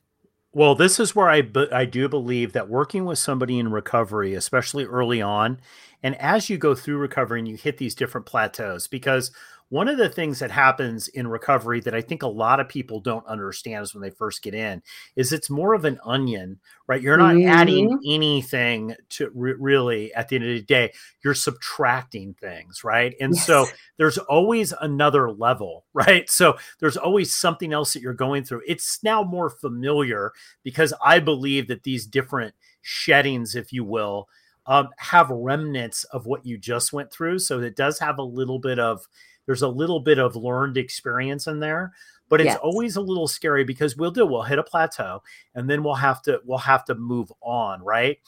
Well, 0.53 0.75
this 0.75 1.01
is 1.01 1.15
where 1.15 1.29
I 1.29 1.43
be- 1.43 1.71
I 1.73 1.85
do 1.85 2.09
believe 2.09 2.53
that 2.53 2.69
working 2.69 3.05
with 3.05 3.19
somebody 3.19 3.59
in 3.59 3.71
recovery, 3.71 4.35
especially 4.35 4.85
early 4.85 5.21
on, 5.21 5.61
and 6.03 6.15
as 6.17 6.49
you 6.49 6.57
go 6.57 6.75
through 6.75 6.99
recovery 6.99 7.41
and 7.41 7.49
you 7.49 7.57
hit 7.57 7.79
these 7.79 7.95
different 7.95 8.27
plateaus, 8.27 8.87
because 8.87 9.33
one 9.69 9.89
of 9.89 9.99
the 9.99 10.09
things 10.09 10.39
that 10.39 10.51
happens 10.51 11.09
in 11.09 11.27
recovery 11.27 11.81
that 11.81 11.95
I 11.95 12.01
think 12.01 12.23
a 12.23 12.29
lot 12.29 12.61
of 12.61 12.69
people 12.69 13.01
don't 13.01 13.27
understand 13.27 13.83
is 13.83 13.95
when 13.95 14.03
they 14.03 14.11
first 14.11 14.43
get 14.43 14.55
in 14.55 14.81
is 15.17 15.33
it's 15.33 15.51
more 15.51 15.75
of 15.75 15.85
an 15.85 15.99
onion, 16.05 16.61
right? 16.87 17.03
You're 17.03 17.17
not 17.17 17.37
adding 17.43 18.01
anything 18.07 18.95
to 19.11 19.31
re- 19.35 19.57
really 19.59 20.15
at 20.15 20.29
the 20.29 20.37
end 20.37 20.45
of 20.45 20.51
the 20.55 20.63
day, 20.63 20.93
you're 21.25 21.35
subtracting 21.35 22.35
things, 22.35 22.85
right? 22.85 23.15
And 23.21 23.37
so 23.37 23.67
there's 23.97 24.19
always 24.19 24.73
another 24.81 25.33
level, 25.33 25.85
right? 25.93 26.31
So 26.31 26.57
there's 26.79 26.97
always 26.97 27.35
something 27.35 27.73
else 27.73 27.93
that 27.93 28.03
you're 28.03 28.15
going 28.15 28.45
through. 28.45 28.63
It's 28.69 29.03
now 29.03 29.25
more 29.25 29.51
familiar 29.51 30.33
because 30.63 30.95
I 31.05 31.19
believe 31.19 31.67
that 31.69 31.83
these 31.83 32.07
different 32.07 32.55
sheddings, 32.83 33.57
if 33.57 33.73
you 33.73 33.83
will, 33.83 34.29
um, 34.67 34.89
have 34.99 35.31
remnants 35.31 36.05
of 36.05 36.27
what 36.27 36.45
you 36.45 36.59
just 36.59 36.93
went 36.93 37.13
through. 37.13 37.39
So 37.39 37.61
it 37.61 37.77
does 37.77 37.99
have 37.99 38.19
a 38.19 38.23
little 38.23 38.59
bit 38.59 38.79
of, 38.79 39.07
there's 39.47 39.63
a 39.63 39.69
little 39.69 40.01
bit 40.01 40.19
of 40.19 40.37
learned 40.37 40.77
experience 40.77 41.47
in 41.47 41.61
there, 41.61 41.93
but 42.29 42.41
it's 42.41 42.49
Yes. 42.49 42.59
always 42.63 42.97
a 42.97 43.01
little 43.01 43.29
scary 43.29 43.65
because 43.65 43.97
we'll 43.97 44.11
do, 44.11 44.27
we'll 44.27 44.43
hit 44.43 44.59
a 44.59 44.63
plateau 44.63 45.23
and 45.55 45.71
then 45.71 45.83
we'll 45.83 45.95
have 45.95 46.21
to, 46.23 46.41
we'll 46.45 46.59
have 46.59 46.85
to 46.87 46.95
move 46.95 47.33
on. 47.41 47.83
Right. 47.83 48.19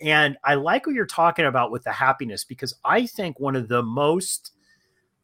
And 0.00 0.36
I 0.44 0.54
like 0.54 0.86
what 0.86 0.94
you're 0.94 1.06
talking 1.06 1.46
about 1.46 1.70
with 1.70 1.84
the 1.84 1.92
happiness 1.92 2.44
because 2.44 2.74
I 2.84 3.06
think 3.06 3.40
one 3.40 3.56
of 3.56 3.68
the 3.68 3.82
most 3.82 4.52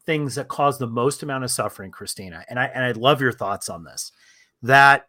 things 0.05 0.35
that 0.35 0.47
cause 0.47 0.79
the 0.79 0.87
most 0.87 1.23
amount 1.23 1.43
of 1.43 1.51
suffering, 1.51 1.91
Kristina, 1.91 2.43
and 2.49 2.59
I 2.59 2.65
and 2.65 2.83
I 2.83 2.91
love 2.91 3.21
your 3.21 3.31
thoughts 3.31 3.69
on 3.69 3.83
this, 3.83 4.11
that 4.63 5.07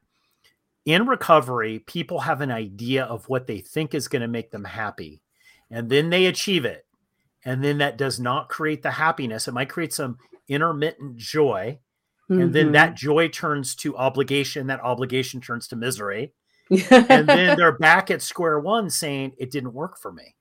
in 0.85 1.07
recovery, 1.07 1.79
people 1.81 2.21
have 2.21 2.43
an 2.43 2.51
idea 2.51 3.05
of 3.05 3.29
what 3.29 3.47
they 3.47 3.61
think 3.61 3.95
is 3.95 4.07
going 4.07 4.23
to 4.23 4.29
make 4.29 4.51
them 4.51 4.65
happy, 4.65 5.23
and 5.71 5.89
then 5.89 6.11
they 6.11 6.27
achieve 6.27 6.65
it. 6.65 6.87
And 7.45 7.65
then 7.65 7.79
that 7.79 7.99
does 7.99 8.21
not 8.21 8.49
create 8.49 8.83
the 8.83 8.91
happiness. 8.91 9.49
It 9.49 9.53
might 9.55 9.69
create 9.69 9.93
some 9.93 10.19
intermittent 10.49 11.17
joy. 11.17 11.79
And 12.31 12.55
then 12.55 12.73
that 12.73 12.95
joy 12.95 13.29
turns 13.29 13.75
to 13.77 13.97
obligation. 13.97 14.67
That 14.67 14.81
obligation 14.81 15.41
turns 15.41 15.69
to 15.69 15.77
misery. 15.77 16.33
Mm-hmm. 16.71 17.13
And 17.13 17.29
then 17.29 17.57
they're 17.59 17.79
back 17.79 18.11
at 18.11 18.23
square 18.23 18.59
one 18.59 18.89
saying, 18.89 19.33
it 19.39 19.51
didn't 19.51 19.75
work 19.75 19.99
for 19.99 20.11
me. 20.11 20.35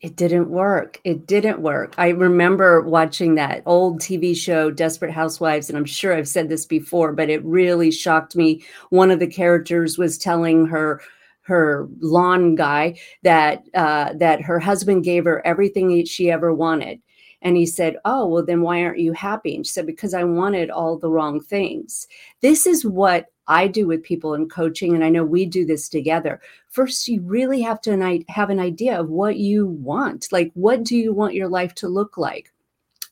It 0.00 0.16
didn't 0.16 0.50
work. 0.50 1.00
It 1.04 1.26
didn't 1.26 1.60
work. 1.60 1.94
I 1.96 2.10
remember 2.10 2.82
watching 2.82 3.36
that 3.36 3.62
old 3.64 4.00
TV 4.00 4.36
show, 4.36 4.70
Desperate 4.70 5.10
Housewives, 5.10 5.70
and 5.70 5.78
I'm 5.78 5.86
sure 5.86 6.14
I've 6.14 6.28
said 6.28 6.50
this 6.50 6.66
before, 6.66 7.12
but 7.12 7.30
it 7.30 7.42
really 7.42 7.90
shocked 7.90 8.36
me. 8.36 8.62
One 8.90 9.10
of 9.10 9.18
the 9.18 9.26
characters 9.26 9.96
was 9.96 10.18
telling 10.18 10.66
her 10.66 11.00
her 11.42 11.88
lawn 12.00 12.54
guy 12.54 12.98
that 13.22 13.64
uh, 13.74 14.12
that 14.14 14.42
her 14.42 14.58
husband 14.58 15.04
gave 15.04 15.24
her 15.24 15.46
everything 15.46 16.04
she 16.04 16.30
ever 16.30 16.52
wanted, 16.52 17.00
and 17.44 17.56
he 17.56 17.66
said, 17.66 17.98
"Oh, 18.04 18.26
well, 18.26 18.44
then 18.44 18.62
why 18.62 18.82
aren't 18.82 18.98
you 18.98 19.12
happy?" 19.12 19.54
And 19.54 19.64
she 19.66 19.72
said, 19.72 19.86
"Because 19.86 20.14
I 20.14 20.24
wanted 20.24 20.70
all 20.70 20.98
the 20.98 21.10
wrong 21.10 21.40
things." 21.40 22.08
This 22.40 22.66
is 22.66 22.84
what 22.84 23.26
I 23.46 23.68
do 23.68 23.86
with 23.86 24.02
people 24.02 24.34
in 24.34 24.48
coaching, 24.48 24.94
and 24.94 25.04
I 25.04 25.10
know 25.10 25.24
we 25.24 25.46
do 25.46 25.64
this 25.66 25.88
together 25.88 26.40
first 26.74 27.06
you 27.06 27.20
really 27.22 27.60
have 27.62 27.80
to 27.80 28.24
have 28.28 28.50
an 28.50 28.58
idea 28.58 28.98
of 28.98 29.08
what 29.08 29.36
you 29.36 29.68
want 29.68 30.26
like 30.32 30.50
what 30.54 30.82
do 30.82 30.96
you 30.96 31.12
want 31.12 31.34
your 31.34 31.48
life 31.48 31.72
to 31.72 31.88
look 31.88 32.18
like 32.18 32.52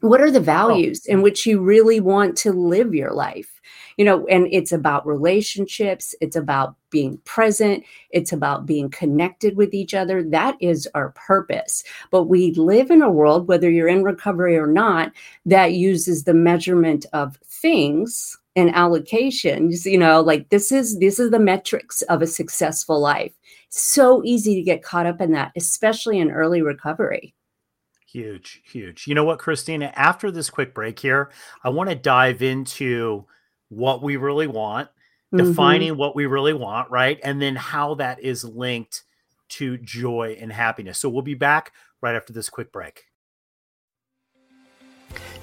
what 0.03 0.21
are 0.21 0.33
the 0.33 0.41
oh, 0.41 0.43
values 0.43 1.07
in 1.07 1.23
which 1.23 1.47
you 1.47 1.61
really 1.61 2.01
want 2.01 2.37
to 2.39 2.53
live 2.53 2.93
your 2.93 3.13
life? 3.13 3.61
You 3.97 4.05
know 4.05 4.27
and 4.27 4.49
it's 4.51 4.73
about 4.73 5.07
relationships 5.07 6.15
it's 6.21 6.35
about 6.35 6.75
being 6.91 7.19
present 7.25 7.85
it's 8.11 8.33
about 8.33 8.67
being 8.67 8.91
connected 8.91 9.57
with 9.57 9.75
each 9.75 9.95
other 9.95 10.23
that 10.25 10.57
is 10.61 10.89
our 10.95 11.11
purpose. 11.11 11.85
But 12.11 12.25
we 12.25 12.53
live 12.55 12.91
in 12.91 13.03
a 13.03 13.11
world 13.11 13.49
whether 13.49 13.71
you're 13.71 13.89
in 13.89 14.03
recovery 14.03 14.57
or 14.57 14.67
not 14.67 15.13
that 15.47 15.75
uses 15.75 16.25
the 16.25 16.35
measurement 16.35 17.07
of 17.13 17.37
things 17.47 18.37
and 18.57 18.75
allocations 18.75 19.85
you 19.85 19.99
know 19.99 20.21
like 20.21 20.49
this 20.49 20.73
is 20.73 20.99
this 20.99 21.21
is 21.21 21.31
the 21.31 21.39
metrics 21.39 22.03
of 22.03 22.23
a 22.23 22.27
successful 22.27 22.99
life. 22.99 23.33
So 23.69 24.23
easy 24.25 24.55
to 24.57 24.63
get 24.63 24.83
caught 24.83 25.07
up 25.07 25.21
in 25.21 25.33
that 25.33 25.53
especially 25.55 26.19
in 26.19 26.33
early 26.33 26.61
recovery 26.61 27.35
Huge, 28.13 28.61
huge. 28.71 29.07
You 29.07 29.15
know 29.15 29.25
what, 29.25 29.39
Kristina? 29.39 29.91
After 29.97 30.31
this 30.31 30.51
quick 30.51 30.75
break 30.75 30.99
here, 30.99 31.31
I 31.65 31.71
want 31.71 31.89
to 31.89 31.97
dive 31.97 32.43
into 32.43 33.25
what 33.71 34.03
we 34.03 34.17
really 34.17 34.47
want, 34.47 34.91
Mhm. 35.33 35.39
defining 35.39 35.97
what 35.97 36.15
we 36.15 36.27
really 36.27 36.53
want, 36.53 36.91
right? 36.91 37.19
And 37.25 37.41
then 37.41 37.57
how 37.57 37.95
that 37.95 38.21
is 38.21 38.45
linked 38.45 39.05
to 39.51 39.79
joy 39.79 40.37
and 40.39 40.53
happiness. 40.53 40.99
So 40.99 41.09
we'll 41.09 41.23
be 41.23 41.35
back 41.35 41.73
right 42.03 42.15
after 42.15 42.35
this 42.35 42.51
quick 42.51 42.71
break. 42.71 43.05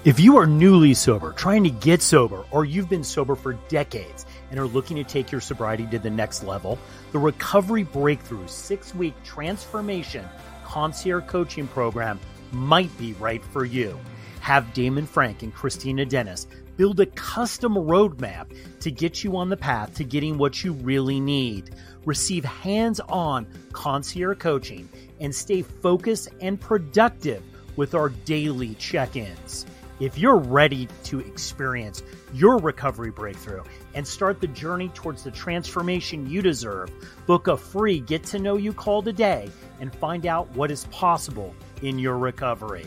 If 0.06 0.20
you 0.20 0.38
are 0.38 0.46
newly 0.46 0.94
sober, 0.94 1.34
trying 1.34 1.64
to 1.64 1.70
get 1.72 2.02
sober, 2.04 2.46
or 2.52 2.66
you've 2.66 2.88
been 2.88 3.04
sober 3.04 3.36
for 3.36 3.54
decades 3.68 4.26
and 4.52 4.60
are 4.60 4.68
looking 4.68 4.96
to 4.98 5.04
take 5.04 5.32
your 5.32 5.42
sobriety 5.42 5.88
to 5.88 6.00
the 6.00 6.10
next 6.10 6.44
level, 6.44 6.78
the 7.12 7.20
Recovery 7.20 7.84
Breakthrough 7.84 8.48
six 8.48 8.94
week 8.94 9.16
transformation 9.24 10.28
concierge 10.64 11.26
coaching 11.26 11.68
program 11.68 12.20
might 12.54 12.96
be 12.98 13.14
right 13.14 13.44
for 13.44 13.66
you. 13.66 14.00
Have 14.42 14.74
Damon 14.74 15.06
Frank 15.06 15.44
and 15.44 15.54
Kristina 15.54 16.08
Dennis 16.08 16.48
build 16.78 17.00
a 17.02 17.06
custom 17.08 17.76
roadmap 17.76 18.56
to 18.80 18.90
get 18.90 19.24
you 19.24 19.36
on 19.36 19.50
the 19.50 19.58
path 19.58 19.94
to 19.96 20.04
getting 20.06 20.38
what 20.38 20.64
you 20.64 20.72
really 20.74 21.20
need. 21.20 21.76
Receive 22.06 22.46
hands 22.46 23.02
on 23.10 23.46
concierge 23.74 24.38
coaching 24.38 24.88
and 25.20 25.36
stay 25.36 25.62
focused 25.62 26.30
and 26.40 26.60
productive 26.60 27.44
with 27.76 27.94
our 27.94 28.10
daily 28.10 28.76
check 28.76 29.18
ins. 29.18 29.66
If 30.00 30.18
you're 30.18 30.38
ready 30.38 30.88
to 31.04 31.20
experience 31.20 32.02
your 32.34 32.58
recovery 32.58 33.12
breakthrough 33.12 33.64
and 33.94 34.08
start 34.08 34.40
the 34.40 34.48
journey 34.48 34.88
towards 34.94 35.24
the 35.24 35.32
transformation 35.32 36.30
you 36.30 36.42
deserve, 36.42 36.90
book 37.26 37.48
a 37.48 37.58
free 37.58 38.00
get 38.00 38.24
to 38.26 38.40
know 38.40 38.56
you 38.56 38.72
call 38.72 39.02
today 39.02 39.50
and 39.82 39.94
find 39.94 40.26
out 40.26 40.50
what 40.52 40.72
is 40.72 40.86
possible 40.86 41.54
in 41.82 42.00
your 42.00 42.18
recovery. 42.18 42.86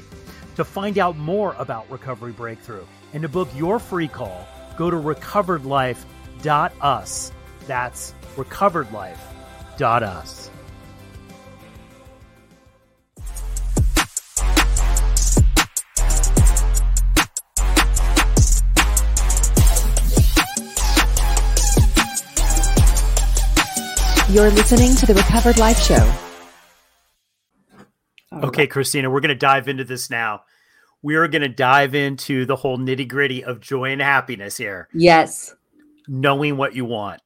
To 0.57 0.65
find 0.65 0.99
out 0.99 1.17
more 1.17 1.55
about 1.59 1.89
Recovery 1.91 2.33
Breakthrough 2.33 2.85
and 3.13 3.23
to 3.23 3.29
book 3.29 3.49
your 3.55 3.79
free 3.79 4.09
call, 4.09 4.49
go 4.77 4.91
to 4.91 4.97
recoveredlife.us. 4.97 7.33
That's 7.67 8.15
recoveredlife.us. 8.37 10.51
You're 24.33 24.51
listening 24.51 24.97
to 24.97 25.05
the 25.05 25.13
Recovered 25.13 25.59
Life 25.59 25.79
Show. 25.79 26.32
Oh, 28.33 28.49
okay, 28.49 28.67
Kristina, 28.67 29.11
we're 29.11 29.21
going 29.21 29.29
to 29.29 29.35
dive 29.35 29.69
into 29.69 29.85
this 29.85 30.11
now. 30.11 30.43
We 31.03 31.17
are 31.17 31.29
going 31.29 31.43
to 31.43 31.49
dive 31.49 31.95
into 31.95 32.47
the 32.47 32.57
whole 32.57 32.79
nitty 32.79 33.09
gritty 33.09 33.45
of 33.45 33.61
joy 33.61 33.91
and 33.91 34.01
happiness 34.01 34.57
here. 34.57 34.89
Yes. 34.95 35.55
Knowing 36.09 36.57
what 36.57 36.75
you 36.75 36.85
want. 36.85 37.21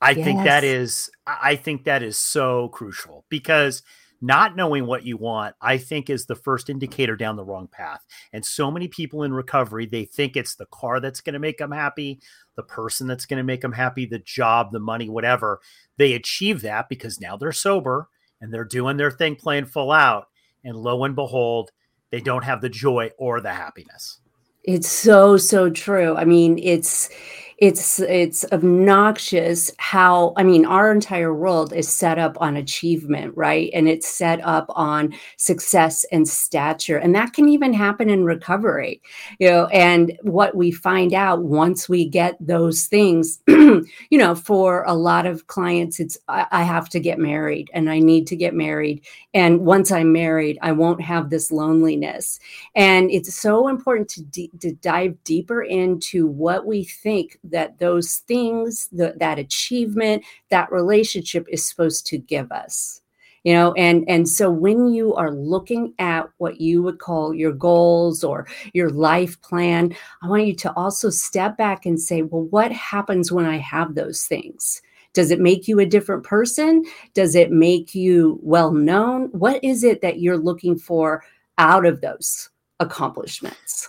I 0.00 0.12
yes. 0.12 0.24
think 0.24 0.44
that 0.44 0.64
is, 0.64 1.10
I 1.26 1.56
think 1.56 1.84
that 1.84 2.02
is 2.02 2.16
so 2.16 2.68
crucial 2.68 3.24
because 3.28 3.82
not 4.20 4.56
knowing 4.56 4.86
what 4.86 5.04
you 5.04 5.16
want, 5.16 5.54
I 5.60 5.78
think, 5.78 6.10
is 6.10 6.26
the 6.26 6.34
first 6.34 6.70
indicator 6.70 7.16
down 7.16 7.36
the 7.36 7.44
wrong 7.44 7.68
path. 7.68 8.04
And 8.32 8.44
so 8.44 8.70
many 8.70 8.88
people 8.88 9.22
in 9.22 9.32
recovery, 9.32 9.86
they 9.86 10.04
think 10.04 10.36
it's 10.36 10.56
the 10.56 10.66
car 10.66 11.00
that's 11.00 11.20
going 11.20 11.34
to 11.34 11.38
make 11.38 11.58
them 11.58 11.72
happy, 11.72 12.20
the 12.56 12.62
person 12.62 13.06
that's 13.06 13.26
going 13.26 13.38
to 13.38 13.44
make 13.44 13.60
them 13.60 13.72
happy, 13.72 14.06
the 14.06 14.18
job, 14.18 14.72
the 14.72 14.80
money, 14.80 15.08
whatever. 15.08 15.60
They 15.98 16.14
achieve 16.14 16.62
that 16.62 16.88
because 16.88 17.20
now 17.20 17.36
they're 17.36 17.52
sober 17.52 18.08
and 18.40 18.52
they're 18.52 18.64
doing 18.64 18.96
their 18.96 19.10
thing, 19.10 19.36
playing 19.36 19.66
full 19.66 19.92
out. 19.92 20.28
And 20.64 20.76
lo 20.76 21.04
and 21.04 21.14
behold, 21.14 21.70
they 22.10 22.20
don't 22.20 22.44
have 22.44 22.60
the 22.60 22.68
joy 22.68 23.10
or 23.18 23.40
the 23.40 23.52
happiness. 23.52 24.20
It's 24.64 24.88
so, 24.88 25.36
so 25.36 25.70
true. 25.70 26.16
I 26.16 26.24
mean, 26.24 26.58
it's, 26.58 27.10
it's 27.58 27.98
it's 28.00 28.44
obnoxious 28.52 29.70
how 29.78 30.32
i 30.36 30.42
mean 30.42 30.64
our 30.64 30.92
entire 30.92 31.34
world 31.34 31.72
is 31.72 31.88
set 31.88 32.18
up 32.18 32.36
on 32.40 32.56
achievement 32.56 33.32
right? 33.36 33.70
And 33.74 33.88
it's 33.88 34.08
set 34.08 34.40
up 34.44 34.66
on 34.70 35.14
success 35.36 36.04
and 36.12 36.28
stature 36.28 36.96
and 36.96 37.14
that 37.14 37.32
can 37.32 37.48
even 37.48 37.72
happen 37.72 38.08
in 38.10 38.24
recovery 38.24 39.02
you 39.38 39.48
know? 39.50 39.66
And 39.66 40.18
what 40.22 40.54
we 40.56 40.70
find 40.70 41.12
out 41.12 41.42
once 41.42 41.88
we 41.88 42.08
get 42.08 42.36
those 42.40 42.86
things 42.86 43.40
you 43.48 43.84
know 44.12 44.34
for 44.34 44.84
a 44.84 44.94
lot 44.94 45.26
of 45.26 45.46
clients 45.48 46.00
it's 46.00 46.16
I, 46.28 46.46
I 46.50 46.62
have 46.62 46.88
to 46.90 47.00
get 47.00 47.18
married 47.18 47.70
and 47.74 47.90
i 47.90 47.98
need 47.98 48.26
to 48.28 48.36
get 48.36 48.54
married 48.54 49.04
and 49.34 49.60
once 49.60 49.90
i'm 49.90 50.12
married 50.12 50.58
i 50.62 50.72
won't 50.72 51.00
have 51.02 51.30
this 51.30 51.50
loneliness. 51.50 52.38
And 52.74 53.10
it's 53.10 53.34
so 53.34 53.68
important 53.68 54.08
to, 54.10 54.22
d- 54.22 54.50
to 54.60 54.72
dive 54.72 55.22
deeper 55.24 55.62
into 55.62 56.26
what 56.26 56.66
we 56.66 56.84
think 56.84 57.38
that 57.50 57.78
those 57.78 58.16
things, 58.18 58.88
the, 58.92 59.14
that 59.18 59.38
achievement, 59.38 60.24
that 60.50 60.70
relationship 60.72 61.46
is 61.48 61.64
supposed 61.64 62.06
to 62.06 62.18
give 62.18 62.50
us 62.52 63.00
you 63.44 63.54
know? 63.54 63.72
And 63.74 64.04
and 64.08 64.28
so 64.28 64.50
when 64.50 64.88
you 64.88 65.14
are 65.14 65.32
looking 65.32 65.94
at 65.98 66.28
what 66.38 66.60
you 66.60 66.82
would 66.82 66.98
call 66.98 67.32
your 67.32 67.52
goals 67.52 68.24
or 68.24 68.46
your 68.74 68.90
life 68.90 69.40
plan 69.40 69.94
i 70.22 70.28
want 70.28 70.46
you 70.46 70.54
to 70.56 70.72
also 70.74 71.08
step 71.08 71.56
back 71.56 71.86
and 71.86 72.00
say 72.00 72.22
well 72.22 72.42
what 72.44 72.72
happens 72.72 73.32
when 73.32 73.46
i 73.46 73.56
have 73.56 73.94
those 73.94 74.26
things? 74.26 74.82
Does 75.14 75.30
it 75.30 75.40
make 75.40 75.66
you 75.66 75.80
a 75.80 75.86
different 75.86 76.24
person? 76.24 76.84
Does 77.14 77.34
it 77.34 77.50
make 77.50 77.94
you 77.94 78.38
well 78.42 78.72
known? 78.72 79.28
What 79.32 79.64
is 79.64 79.82
it 79.82 80.02
that 80.02 80.20
you're 80.20 80.36
looking 80.36 80.78
for 80.78 81.24
out 81.56 81.86
of 81.86 82.02
those 82.02 82.50
accomplishments 82.78 83.88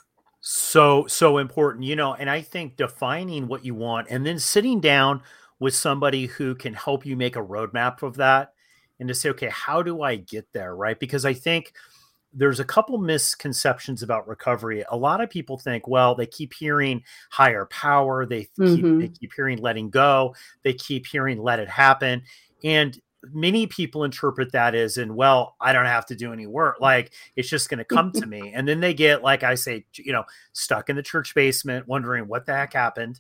so 0.52 1.06
so 1.06 1.38
important 1.38 1.84
you 1.84 1.96
know 1.96 2.16
and 2.16 2.28
i 2.28 2.42
think 2.42 2.76
defining 2.76 3.48
what 3.48 3.64
you 3.64 3.76
want 3.76 4.08
and 4.10 4.26
then 4.26 4.40
sitting 4.40 4.80
down 4.80 5.22
with 5.60 5.76
somebody 5.76 6.26
who 6.26 6.56
can 6.56 6.74
help 6.74 7.06
you 7.06 7.16
make 7.16 7.36
a 7.36 7.44
roadmap 7.44 8.02
of 8.02 8.16
that 8.16 8.54
and 9.00 9.08
to 9.08 9.14
say 9.14 9.30
okay 9.30 9.50
how 9.50 9.84
do 9.84 10.02
i 10.02 10.16
get 10.16 10.48
there? 10.52 10.76
Right? 10.76 11.00
Because 11.00 11.24
i 11.24 11.34
think 11.34 11.74
there's 12.34 12.60
a 12.60 12.66
couple 12.66 12.98
misconceptions 12.98 14.04
about 14.04 14.28
recovery. 14.28 14.84
A 14.90 14.98
lot 14.98 15.22
of 15.22 15.30
people 15.30 15.60
think 15.60 15.88
well 15.88 16.16
they 16.16 16.26
keep 16.26 16.52
hearing 16.56 17.04
higher 17.30 17.66
power 17.66 18.26
they 18.26 18.48
mm-hmm. 18.60 18.76
keep 18.76 19.00
they 19.00 19.20
keep 19.20 19.34
hearing 19.36 19.60
letting 19.60 19.92
go 19.92 20.34
they 20.64 20.74
keep 20.74 21.06
hearing 21.06 21.40
let 21.40 21.60
it 21.60 21.70
happen 21.70 22.24
and 22.64 23.00
many 23.24 23.68
people 23.68 24.04
interpret 24.04 24.52
that 24.52 24.74
as 24.74 24.98
in 24.98 25.16
well 25.16 25.56
i 25.60 25.74
don't 25.74 25.86
have 25.86 26.06
to 26.06 26.16
do 26.16 26.32
any 26.32 26.48
work. 26.48 26.78
Like 26.80 27.14
it's 27.36 27.50
just 27.50 27.70
going 27.70 27.80
to 27.80 27.86
come 27.86 28.12
to 28.14 28.26
me. 28.26 28.54
And 28.54 28.68
then 28.68 28.80
they 28.80 28.94
get 28.94 29.24
like 29.24 29.44
i 29.44 29.56
say 29.56 29.86
you 29.96 30.14
know 30.14 30.24
stuck 30.54 30.90
in 30.90 30.96
the 30.96 31.04
church 31.04 31.36
basement 31.36 31.88
wondering 31.88 32.28
what 32.28 32.46
the 32.46 32.54
heck 32.54 32.74
happened. 32.74 33.20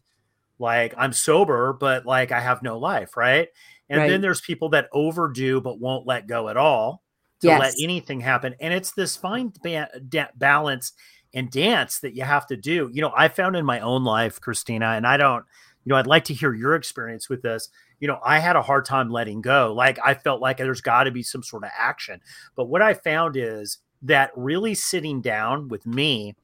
Like 0.57 0.93
i'm 0.97 1.13
sober 1.13 1.73
but 1.73 2.05
like 2.05 2.31
i 2.31 2.39
have 2.39 2.63
no 2.63 2.77
life 2.77 3.17
right? 3.17 3.49
And 3.89 4.01
right. 4.01 4.09
then 4.09 4.21
there's 4.21 4.41
people 4.41 4.69
that 4.69 4.87
overdo 4.93 5.61
but 5.61 5.79
won't 5.79 6.07
let 6.07 6.27
go 6.27 6.49
at 6.49 6.57
all 6.57 7.03
to 7.41 7.47
yes. 7.47 7.59
let 7.59 7.73
anything 7.81 8.19
happen. 8.19 8.53
And 8.59 8.73
it's 8.73 8.91
this 8.91 9.15
fine 9.15 9.51
ba- 9.63 9.89
da- 10.07 10.27
balance 10.35 10.91
and 11.33 11.49
dance 11.49 11.99
that 11.99 12.13
you 12.15 12.23
have 12.23 12.45
to 12.47 12.57
do. 12.57 12.89
You 12.91 13.01
know 13.01 13.11
i 13.15 13.27
found 13.27 13.55
in 13.55 13.65
my 13.65 13.79
own 13.81 14.03
life 14.03 14.39
kristina 14.39 14.95
and 14.95 15.05
i 15.05 15.17
don't 15.17 15.45
you 15.85 15.89
know 15.89 15.95
i'd 15.95 16.07
like 16.07 16.25
to 16.25 16.33
hear 16.33 16.53
your 16.53 16.75
experience 16.75 17.29
with 17.29 17.41
this 17.41 17.69
you 17.99 18.07
know, 18.07 18.19
I 18.23 18.39
had 18.39 18.55
a 18.55 18.61
hard 18.61 18.85
time 18.85 19.09
letting 19.09 19.41
go. 19.41 19.73
Like 19.73 19.99
I 20.03 20.13
felt 20.13 20.41
like 20.41 20.57
there's 20.57 20.81
got 20.81 21.03
to 21.03 21.11
be 21.11 21.23
some 21.23 21.43
sort 21.43 21.63
of 21.63 21.71
action. 21.77 22.21
But 22.55 22.65
what 22.65 22.81
I 22.81 22.93
found 22.93 23.35
is 23.35 23.79
that 24.01 24.31
really 24.35 24.73
sitting 24.73 25.21
down 25.21 25.67
with 25.67 25.85
me, 25.85 26.35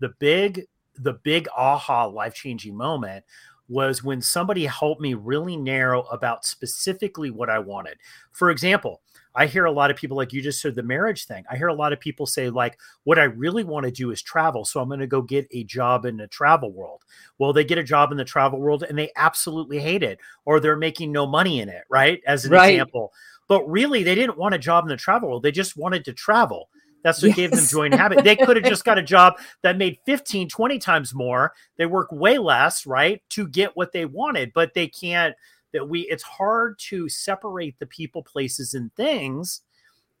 the 0.00 0.10
big, 0.18 0.66
the 0.96 1.14
big 1.14 1.48
aha 1.56 2.06
life 2.06 2.34
changing 2.34 2.76
moment 2.76 3.24
was 3.68 4.04
when 4.04 4.20
somebody 4.20 4.66
helped 4.66 5.00
me 5.00 5.14
really 5.14 5.56
narrow 5.56 6.02
about 6.04 6.44
specifically 6.44 7.30
what 7.30 7.48
I 7.48 7.58
wanted. 7.58 7.96
For 8.32 8.50
example, 8.50 9.00
I 9.34 9.46
hear 9.46 9.64
a 9.64 9.72
lot 9.72 9.90
of 9.90 9.96
people 9.96 10.16
like 10.16 10.32
you 10.32 10.40
just 10.40 10.60
said 10.60 10.74
the 10.74 10.82
marriage 10.82 11.26
thing. 11.26 11.44
I 11.50 11.56
hear 11.56 11.68
a 11.68 11.74
lot 11.74 11.92
of 11.92 12.00
people 12.00 12.26
say 12.26 12.50
like 12.50 12.78
what 13.04 13.18
I 13.18 13.24
really 13.24 13.64
want 13.64 13.84
to 13.84 13.90
do 13.90 14.10
is 14.10 14.22
travel, 14.22 14.64
so 14.64 14.80
I'm 14.80 14.88
going 14.88 15.00
to 15.00 15.06
go 15.06 15.22
get 15.22 15.48
a 15.50 15.64
job 15.64 16.04
in 16.04 16.16
the 16.16 16.28
travel 16.28 16.72
world. 16.72 17.02
Well, 17.38 17.52
they 17.52 17.64
get 17.64 17.78
a 17.78 17.84
job 17.84 18.12
in 18.12 18.18
the 18.18 18.24
travel 18.24 18.60
world 18.60 18.84
and 18.84 18.98
they 18.98 19.10
absolutely 19.16 19.80
hate 19.80 20.02
it 20.02 20.18
or 20.44 20.60
they're 20.60 20.76
making 20.76 21.12
no 21.12 21.26
money 21.26 21.60
in 21.60 21.68
it, 21.68 21.84
right? 21.88 22.22
As 22.26 22.44
an 22.44 22.52
right. 22.52 22.74
example. 22.74 23.12
But 23.48 23.68
really 23.68 24.02
they 24.02 24.14
didn't 24.14 24.38
want 24.38 24.54
a 24.54 24.58
job 24.58 24.84
in 24.84 24.88
the 24.88 24.96
travel 24.96 25.28
world. 25.28 25.42
They 25.42 25.52
just 25.52 25.76
wanted 25.76 26.04
to 26.06 26.12
travel. 26.12 26.68
That's 27.04 27.20
what 27.20 27.28
yes. 27.28 27.36
gave 27.36 27.50
them 27.50 27.66
joy 27.66 27.84
and 27.84 27.94
habit. 27.94 28.24
They 28.24 28.34
could 28.34 28.56
have 28.56 28.64
just 28.64 28.84
got 28.84 28.96
a 28.98 29.02
job 29.02 29.34
that 29.62 29.76
made 29.76 29.98
15, 30.06 30.48
20 30.48 30.78
times 30.78 31.14
more. 31.14 31.52
They 31.76 31.84
work 31.84 32.10
way 32.10 32.38
less, 32.38 32.86
right? 32.86 33.22
To 33.30 33.46
get 33.46 33.76
what 33.76 33.92
they 33.92 34.06
wanted, 34.06 34.52
but 34.54 34.72
they 34.72 34.88
can't 34.88 35.36
that 35.74 35.88
we 35.88 36.02
it's 36.02 36.22
hard 36.22 36.78
to 36.78 37.10
separate 37.10 37.78
the 37.78 37.86
people, 37.86 38.22
places, 38.22 38.72
and 38.72 38.94
things 38.94 39.60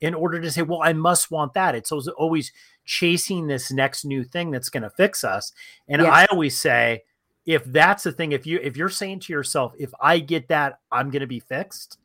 in 0.00 0.12
order 0.12 0.38
to 0.40 0.50
say, 0.50 0.60
well, 0.60 0.82
I 0.82 0.92
must 0.92 1.30
want 1.30 1.54
that. 1.54 1.74
It's 1.74 1.90
always 1.90 2.52
chasing 2.84 3.46
this 3.46 3.72
next 3.72 4.04
new 4.04 4.22
thing 4.22 4.50
that's 4.50 4.68
going 4.68 4.82
to 4.82 4.90
fix 4.90 5.24
us. 5.24 5.52
And 5.88 6.02
yes. 6.02 6.10
I 6.12 6.26
always 6.26 6.58
say, 6.58 7.04
if 7.46 7.64
that's 7.64 8.02
the 8.02 8.12
thing, 8.12 8.32
if 8.32 8.46
you 8.46 8.58
if 8.62 8.76
you're 8.76 8.90
saying 8.90 9.20
to 9.20 9.32
yourself, 9.32 9.72
if 9.78 9.92
I 10.00 10.18
get 10.18 10.48
that, 10.48 10.80
I'm 10.92 11.10
going 11.10 11.20
to 11.20 11.26
be 11.26 11.40
fixed, 11.40 11.98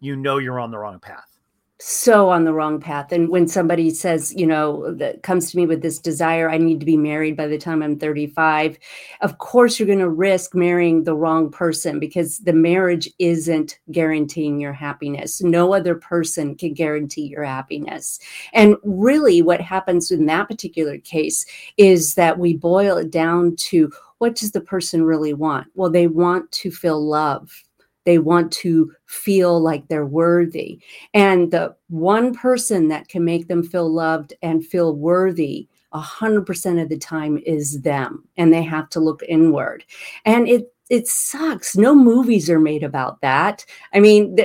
you 0.00 0.16
know 0.16 0.38
you're 0.38 0.58
on 0.58 0.70
the 0.70 0.78
wrong 0.78 0.98
path. 0.98 1.33
So 1.80 2.28
on 2.28 2.44
the 2.44 2.52
wrong 2.52 2.78
path. 2.80 3.10
And 3.10 3.28
when 3.28 3.48
somebody 3.48 3.90
says, 3.90 4.32
you 4.34 4.46
know, 4.46 4.92
that 4.94 5.24
comes 5.24 5.50
to 5.50 5.56
me 5.56 5.66
with 5.66 5.82
this 5.82 5.98
desire, 5.98 6.48
I 6.48 6.56
need 6.56 6.78
to 6.80 6.86
be 6.86 6.96
married 6.96 7.36
by 7.36 7.48
the 7.48 7.58
time 7.58 7.82
I'm 7.82 7.98
35, 7.98 8.78
of 9.22 9.38
course 9.38 9.78
you're 9.78 9.86
going 9.86 9.98
to 9.98 10.08
risk 10.08 10.54
marrying 10.54 11.02
the 11.02 11.16
wrong 11.16 11.50
person 11.50 11.98
because 11.98 12.38
the 12.38 12.52
marriage 12.52 13.10
isn't 13.18 13.78
guaranteeing 13.90 14.60
your 14.60 14.72
happiness. 14.72 15.42
No 15.42 15.74
other 15.74 15.96
person 15.96 16.54
can 16.54 16.74
guarantee 16.74 17.26
your 17.26 17.44
happiness. 17.44 18.20
And 18.52 18.76
really, 18.84 19.42
what 19.42 19.60
happens 19.60 20.12
in 20.12 20.26
that 20.26 20.48
particular 20.48 20.98
case 20.98 21.44
is 21.76 22.14
that 22.14 22.38
we 22.38 22.56
boil 22.56 22.98
it 22.98 23.10
down 23.10 23.56
to 23.56 23.92
what 24.18 24.36
does 24.36 24.52
the 24.52 24.60
person 24.60 25.04
really 25.04 25.34
want? 25.34 25.66
Well, 25.74 25.90
they 25.90 26.06
want 26.06 26.50
to 26.52 26.70
feel 26.70 27.04
love 27.04 27.64
they 28.04 28.18
want 28.18 28.52
to 28.52 28.92
feel 29.06 29.60
like 29.60 29.88
they're 29.88 30.06
worthy. 30.06 30.80
And 31.12 31.50
the 31.50 31.74
one 31.88 32.34
person 32.34 32.88
that 32.88 33.08
can 33.08 33.24
make 33.24 33.48
them 33.48 33.62
feel 33.62 33.90
loved 33.90 34.34
and 34.42 34.64
feel 34.64 34.94
worthy 34.94 35.68
100% 35.94 36.82
of 36.82 36.88
the 36.88 36.98
time 36.98 37.38
is 37.46 37.80
them. 37.82 38.24
And 38.36 38.52
they 38.52 38.62
have 38.62 38.90
to 38.90 39.00
look 39.00 39.22
inward. 39.28 39.84
And 40.24 40.48
it 40.48 40.74
it 40.90 41.08
sucks. 41.08 41.76
No 41.78 41.94
movies 41.94 42.50
are 42.50 42.60
made 42.60 42.82
about 42.82 43.22
that. 43.22 43.64
I 43.94 44.00
mean, 44.00 44.36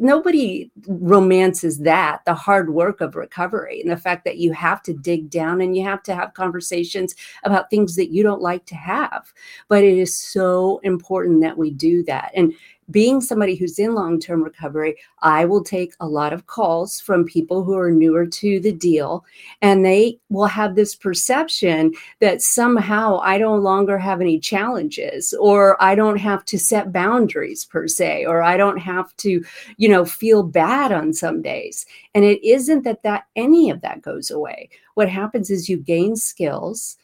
nobody 0.00 0.70
romances 0.88 1.78
that, 1.80 2.24
the 2.26 2.34
hard 2.34 2.74
work 2.74 3.00
of 3.00 3.14
recovery 3.14 3.80
and 3.80 3.90
the 3.90 3.96
fact 3.96 4.24
that 4.24 4.38
you 4.38 4.52
have 4.52 4.82
to 4.82 4.92
dig 4.92 5.30
down 5.30 5.60
and 5.60 5.76
you 5.76 5.84
have 5.84 6.02
to 6.04 6.14
have 6.14 6.34
conversations 6.34 7.14
about 7.44 7.70
things 7.70 7.94
that 7.96 8.12
you 8.12 8.24
don't 8.24 8.42
like 8.42 8.66
to 8.66 8.74
have. 8.74 9.32
But 9.68 9.84
it 9.84 9.96
is 9.96 10.14
so 10.14 10.80
important 10.82 11.40
that 11.42 11.56
we 11.56 11.70
do 11.70 12.02
that. 12.04 12.32
And 12.34 12.52
being 12.90 13.20
somebody 13.20 13.56
who's 13.56 13.78
in 13.78 13.94
long 13.94 14.20
term 14.20 14.42
recovery, 14.42 14.96
I 15.22 15.44
will 15.44 15.62
take 15.62 15.94
a 16.00 16.08
lot 16.08 16.32
of 16.32 16.46
calls 16.46 17.00
from 17.00 17.24
people 17.24 17.64
who 17.64 17.76
are 17.76 17.90
newer 17.90 18.26
to 18.26 18.60
the 18.60 18.72
deal, 18.72 19.24
and 19.62 19.84
they 19.84 20.18
will 20.28 20.46
have 20.46 20.74
this 20.74 20.94
perception 20.94 21.94
that 22.20 22.42
somehow 22.42 23.20
I 23.22 23.38
no 23.38 23.56
longer 23.56 23.98
have 23.98 24.20
any 24.20 24.38
challenges, 24.38 25.34
or 25.34 25.82
I 25.82 25.94
don't 25.94 26.18
have 26.18 26.44
to 26.46 26.58
set 26.58 26.92
boundaries 26.92 27.64
per 27.64 27.88
se, 27.88 28.26
or 28.26 28.42
I 28.42 28.56
don't 28.56 28.78
have 28.78 29.16
to, 29.18 29.44
you 29.76 29.88
know, 29.88 30.04
feel 30.04 30.42
bad 30.42 30.92
on 30.92 31.12
some 31.12 31.42
days. 31.42 31.86
And 32.14 32.24
it 32.24 32.42
isn't 32.46 32.82
that 32.84 33.02
that 33.02 33.26
any 33.36 33.70
of 33.70 33.80
that 33.80 34.02
goes 34.02 34.30
away. 34.30 34.68
What 34.94 35.08
happens 35.08 35.50
is 35.50 35.68
you 35.68 35.76
gain 35.76 36.16
skills 36.16 36.96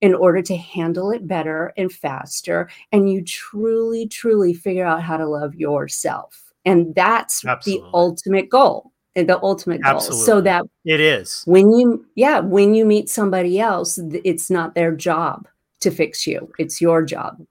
in 0.00 0.14
order 0.14 0.42
to 0.42 0.56
handle 0.56 1.10
it 1.10 1.26
better 1.26 1.72
and 1.76 1.92
faster. 1.92 2.68
And 2.92 3.10
you 3.10 3.24
truly, 3.24 4.06
truly 4.06 4.54
figure 4.54 4.86
out 4.86 5.02
how 5.02 5.16
to 5.16 5.26
love 5.26 5.54
yourself. 5.54 6.52
And 6.64 6.94
that's 6.94 7.44
Absolutely. 7.44 7.82
Eh, 7.82 7.90
the 7.90 7.96
ultimate 7.96 8.50
goal 8.50 8.92
the 9.26 9.42
ultimate 9.42 9.82
goal. 9.82 9.96
Absolutely. 9.96 10.24
So 10.24 10.40
that 10.42 10.64
it 10.84 11.00
is 11.00 11.42
when 11.46 11.72
you, 11.72 12.06
yeah, 12.14 12.40
when 12.40 12.74
you 12.74 12.84
meet 12.84 13.08
somebody 13.08 13.58
else, 13.58 13.98
it's 14.24 14.50
not 14.50 14.74
their 14.74 14.94
job 14.94 15.48
to 15.80 15.90
fix 15.90 16.26
you, 16.26 16.52
it's 16.58 16.80
your 16.80 17.04
job. 17.04 17.44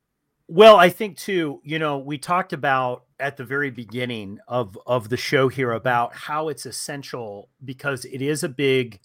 Well, 0.48 0.78
I 0.78 0.90
think 0.90 1.18
too, 1.18 1.60
you 1.64 1.78
know, 1.78 1.98
we 1.98 2.18
talked 2.18 2.54
about 2.54 3.04
at 3.20 3.36
the 3.36 3.44
very 3.44 3.70
beginning 3.70 4.40
of 4.48 4.78
of 4.86 5.10
the 5.10 5.18
show 5.18 5.50
here 5.50 5.72
about 5.72 6.14
how 6.14 6.50
it's 6.50 6.66
essential 6.66 7.50
because 7.64 8.06
it 8.06 8.22
is 8.22 8.44
a 8.44 8.50
big 8.50 9.00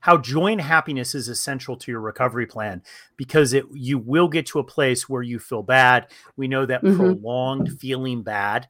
how 0.00 0.16
joy 0.16 0.52
and 0.52 0.60
happiness 0.60 1.14
is 1.14 1.28
essential 1.28 1.76
to 1.76 1.90
your 1.90 2.00
recovery 2.00 2.46
plan 2.46 2.82
because 3.16 3.52
it 3.52 3.64
you 3.72 3.98
will 3.98 4.28
get 4.28 4.46
to 4.46 4.58
a 4.58 4.64
place 4.64 5.08
where 5.08 5.22
you 5.22 5.38
feel 5.38 5.62
bad. 5.62 6.08
We 6.36 6.48
know 6.48 6.66
that 6.66 6.82
mm-hmm. 6.82 6.96
prolonged 6.96 7.78
feeling 7.78 8.22
bad 8.22 8.68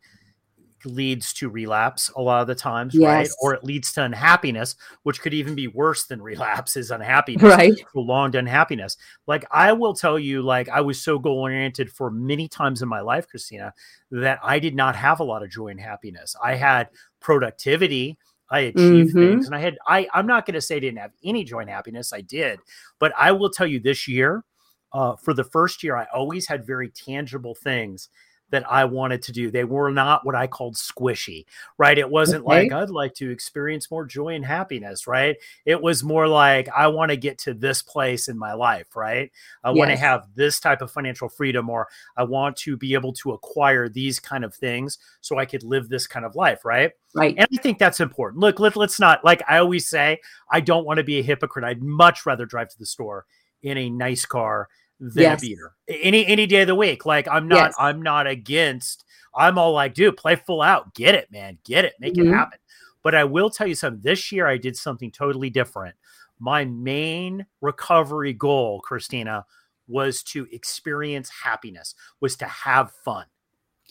leads 0.84 1.32
to 1.34 1.48
relapse 1.48 2.10
a 2.16 2.22
lot 2.22 2.40
of 2.40 2.46
the 2.46 2.54
times, 2.54 2.94
yes. 2.94 3.06
right? 3.06 3.28
Or 3.42 3.54
it 3.54 3.64
leads 3.64 3.92
to 3.92 4.02
unhappiness, 4.02 4.76
which 5.02 5.20
could 5.20 5.34
even 5.34 5.54
be 5.54 5.68
worse 5.68 6.06
than 6.06 6.22
relapse 6.30 6.76
is 6.76 6.90
unhappiness, 6.90 7.42
right? 7.42 7.72
Prolonged 7.92 8.34
unhappiness. 8.34 8.96
Like 9.26 9.44
I 9.50 9.72
will 9.72 9.94
tell 9.94 10.18
you, 10.18 10.42
like 10.42 10.68
I 10.68 10.80
was 10.80 11.02
so 11.02 11.18
goal 11.18 11.38
oriented 11.38 11.90
for 11.90 12.10
many 12.10 12.48
times 12.48 12.82
in 12.82 12.88
my 12.88 13.00
life, 13.00 13.26
Kristina, 13.28 13.72
that 14.10 14.40
I 14.42 14.58
did 14.58 14.74
not 14.74 14.96
have 14.96 15.20
a 15.20 15.24
lot 15.24 15.42
of 15.42 15.50
joy 15.50 15.68
and 15.68 15.80
happiness. 15.80 16.34
I 16.42 16.54
had 16.54 16.88
productivity 17.20 18.18
I 18.50 18.60
achieved 18.60 19.14
mm-hmm. 19.14 19.18
things, 19.18 19.46
and 19.46 19.54
I 19.54 19.60
had 19.60 19.78
I 19.86 20.08
I'm 20.12 20.26
not 20.26 20.46
going 20.46 20.54
to 20.54 20.60
say 20.60 20.76
I 20.76 20.80
didn't 20.80 20.98
have 20.98 21.12
any 21.24 21.44
joint 21.44 21.70
happiness. 21.70 22.12
I 22.12 22.20
did, 22.20 22.60
but 22.98 23.12
I 23.16 23.32
will 23.32 23.50
tell 23.50 23.66
you 23.66 23.80
this 23.80 24.08
year, 24.08 24.44
uh, 24.92 25.16
for 25.16 25.34
the 25.34 25.44
first 25.44 25.82
year, 25.82 25.96
I 25.96 26.06
always 26.12 26.48
had 26.48 26.66
very 26.66 26.88
tangible 26.88 27.54
things 27.54 28.08
that 28.50 28.70
I 28.70 28.84
wanted 28.84 29.22
to 29.22 29.32
do. 29.32 29.50
They 29.50 29.64
were 29.64 29.90
not 29.90 30.24
what 30.24 30.34
I 30.34 30.46
called 30.46 30.76
squishy, 30.76 31.46
right? 31.78 31.98
It 31.98 32.08
wasn't 32.08 32.44
okay. 32.44 32.62
like 32.62 32.72
I'd 32.72 32.90
like 32.90 33.14
to 33.14 33.30
experience 33.30 33.90
more 33.90 34.04
joy 34.04 34.34
and 34.34 34.44
happiness, 34.44 35.06
right? 35.06 35.36
It 35.64 35.80
was 35.80 36.04
more 36.04 36.28
like 36.28 36.68
I 36.76 36.88
want 36.88 37.10
to 37.10 37.16
get 37.16 37.38
to 37.38 37.54
this 37.54 37.82
place 37.82 38.28
in 38.28 38.38
my 38.38 38.52
life, 38.52 38.94
right? 38.94 39.30
I 39.64 39.70
yes. 39.70 39.76
want 39.76 39.90
to 39.90 39.96
have 39.96 40.28
this 40.34 40.60
type 40.60 40.82
of 40.82 40.90
financial 40.90 41.28
freedom 41.28 41.70
or 41.70 41.88
I 42.16 42.24
want 42.24 42.56
to 42.58 42.76
be 42.76 42.94
able 42.94 43.12
to 43.14 43.32
acquire 43.32 43.88
these 43.88 44.18
kind 44.20 44.44
of 44.44 44.54
things 44.54 44.98
so 45.20 45.38
I 45.38 45.46
could 45.46 45.62
live 45.62 45.88
this 45.88 46.06
kind 46.06 46.24
of 46.26 46.36
life, 46.36 46.64
right? 46.64 46.92
Right. 47.14 47.34
And 47.36 47.48
I 47.52 47.56
think 47.62 47.78
that's 47.78 48.00
important. 48.00 48.40
Look, 48.40 48.60
let, 48.60 48.76
let's 48.76 49.00
not 49.00 49.24
like 49.24 49.42
I 49.48 49.58
always 49.58 49.88
say, 49.88 50.20
I 50.50 50.60
don't 50.60 50.84
want 50.84 50.98
to 50.98 51.04
be 51.04 51.18
a 51.18 51.22
hypocrite. 51.22 51.64
I'd 51.64 51.82
much 51.82 52.26
rather 52.26 52.46
drive 52.46 52.68
to 52.68 52.78
the 52.78 52.86
store 52.86 53.26
in 53.62 53.76
a 53.76 53.90
nice 53.90 54.24
car 54.24 54.68
than 55.00 55.22
yes. 55.22 55.38
a 55.38 55.46
beater 55.46 55.72
any 55.88 56.26
any 56.26 56.46
day 56.46 56.60
of 56.60 56.66
the 56.66 56.74
week. 56.74 57.06
Like 57.06 57.26
I'm 57.26 57.48
not 57.48 57.68
yes. 57.68 57.74
I'm 57.78 58.02
not 58.02 58.26
against. 58.26 59.04
I'm 59.34 59.58
all 59.58 59.72
like, 59.72 59.94
dude, 59.94 60.16
play 60.16 60.36
full 60.36 60.60
out, 60.60 60.94
get 60.94 61.14
it, 61.14 61.30
man, 61.30 61.58
get 61.64 61.84
it, 61.84 61.94
make 62.00 62.14
mm-hmm. 62.14 62.32
it 62.32 62.36
happen. 62.36 62.58
But 63.02 63.14
I 63.14 63.24
will 63.24 63.48
tell 63.48 63.66
you 63.66 63.74
something. 63.74 64.02
This 64.02 64.30
year 64.32 64.46
I 64.46 64.56
did 64.56 64.76
something 64.76 65.10
totally 65.10 65.50
different. 65.50 65.94
My 66.38 66.64
main 66.64 67.46
recovery 67.60 68.32
goal, 68.32 68.82
Kristina, 68.88 69.44
was 69.86 70.22
to 70.24 70.46
experience 70.52 71.30
happiness, 71.44 71.94
was 72.20 72.36
to 72.36 72.46
have 72.46 72.92
fun. 73.04 73.26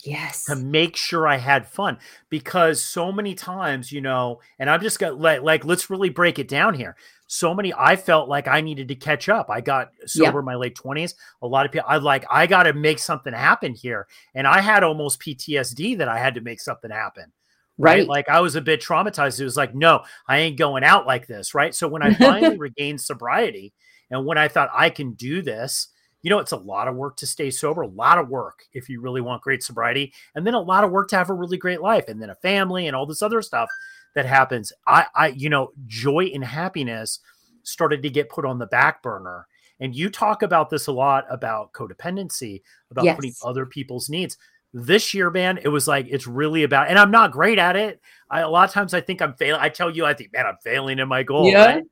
Yes. 0.02 0.44
To 0.44 0.56
make 0.56 0.96
sure 0.96 1.26
I 1.28 1.36
had 1.36 1.68
fun 1.68 1.98
because 2.30 2.82
so 2.82 3.12
many 3.12 3.34
times, 3.34 3.92
you 3.92 4.00
know, 4.00 4.40
and 4.58 4.70
I'm 4.70 4.80
just 4.80 4.98
got 4.98 5.20
like, 5.20 5.42
like 5.42 5.64
let's 5.64 5.90
really 5.90 6.08
break 6.08 6.38
it 6.38 6.48
down 6.48 6.74
here 6.74 6.96
so 7.32 7.54
many 7.54 7.72
i 7.78 7.94
felt 7.94 8.28
like 8.28 8.48
i 8.48 8.60
needed 8.60 8.88
to 8.88 8.94
catch 8.96 9.28
up 9.28 9.48
i 9.48 9.60
got 9.60 9.90
sober 10.04 10.32
yeah. 10.32 10.38
in 10.40 10.44
my 10.44 10.56
late 10.56 10.74
20s 10.74 11.14
a 11.42 11.46
lot 11.46 11.64
of 11.64 11.70
people 11.70 11.86
i 11.88 11.96
like 11.96 12.24
i 12.28 12.44
got 12.44 12.64
to 12.64 12.72
make 12.72 12.98
something 12.98 13.32
happen 13.32 13.72
here 13.72 14.08
and 14.34 14.48
i 14.48 14.60
had 14.60 14.82
almost 14.82 15.20
ptsd 15.20 15.96
that 15.98 16.08
i 16.08 16.18
had 16.18 16.34
to 16.34 16.40
make 16.40 16.60
something 16.60 16.90
happen 16.90 17.32
right? 17.78 18.00
right? 18.00 18.08
Like 18.08 18.28
I 18.28 18.40
was 18.40 18.56
a 18.56 18.60
bit 18.60 18.82
traumatized. 18.82 19.40
It 19.40 19.44
was 19.44 19.56
like, 19.56 19.74
no, 19.74 20.02
I 20.28 20.38
ain't 20.40 20.58
going 20.58 20.84
out 20.84 21.06
like 21.06 21.26
this, 21.26 21.54
right? 21.54 21.74
So 21.74 21.88
when 21.88 22.02
I 22.02 22.12
finally 22.12 22.56
regained 22.58 23.00
sobriety 23.00 23.72
and 24.10 24.26
when 24.26 24.36
I 24.36 24.48
thought 24.48 24.70
I 24.74 24.90
can 24.90 25.12
do 25.12 25.40
this, 25.40 25.88
you 26.22 26.28
know, 26.28 26.38
it's 26.38 26.52
a 26.52 26.56
lot 26.56 26.88
of 26.88 26.96
work 26.96 27.16
to 27.18 27.26
stay 27.26 27.50
sober, 27.50 27.80
a 27.80 27.88
lot 27.88 28.18
of 28.18 28.28
work 28.28 28.64
if 28.74 28.90
you 28.90 29.00
really 29.00 29.22
want 29.22 29.42
great 29.42 29.62
sobriety, 29.62 30.12
and 30.34 30.46
then 30.46 30.52
a 30.52 30.60
lot 30.60 30.84
of 30.84 30.90
work 30.90 31.08
to 31.08 31.16
have 31.16 31.30
a 31.30 31.34
really 31.34 31.56
great 31.56 31.80
life, 31.80 32.08
and 32.08 32.20
then 32.20 32.28
a 32.28 32.34
family 32.34 32.86
and 32.86 32.94
all 32.94 33.06
this 33.06 33.22
other 33.22 33.40
stuff 33.40 33.70
that 34.14 34.26
happens. 34.26 34.72
I, 34.86 35.06
I, 35.14 35.28
you 35.28 35.48
know, 35.48 35.72
joy 35.86 36.30
and 36.34 36.44
happiness 36.44 37.20
started 37.62 38.02
to 38.02 38.10
get 38.10 38.28
put 38.28 38.44
on 38.44 38.58
the 38.58 38.66
back 38.66 39.02
burner. 39.02 39.46
And 39.78 39.94
you 39.94 40.10
talk 40.10 40.42
about 40.42 40.68
this 40.70 40.86
a 40.88 40.92
lot 40.92 41.24
about 41.30 41.72
codependency, 41.72 42.62
about 42.90 43.04
yes. 43.04 43.16
putting 43.16 43.34
other 43.42 43.64
people's 43.64 44.08
needs. 44.08 44.36
This 44.72 45.14
year, 45.14 45.30
man, 45.30 45.58
it 45.62 45.68
was 45.68 45.88
like 45.88 46.06
it's 46.08 46.26
really 46.26 46.62
about, 46.62 46.88
and 46.88 46.98
I'm 46.98 47.10
not 47.10 47.32
great 47.32 47.58
at 47.58 47.76
it. 47.76 48.00
I, 48.30 48.40
a 48.40 48.48
lot 48.48 48.68
of 48.68 48.74
times 48.74 48.94
I 48.94 49.00
think 49.00 49.20
I'm 49.20 49.34
failing. 49.34 49.60
I 49.60 49.68
tell 49.68 49.90
you, 49.90 50.04
I 50.04 50.14
think, 50.14 50.32
man, 50.32 50.46
I'm 50.46 50.58
failing 50.62 50.98
in 50.98 51.08
my 51.08 51.22
goal. 51.22 51.50
Yeah. 51.50 51.66
Right? 51.66 51.84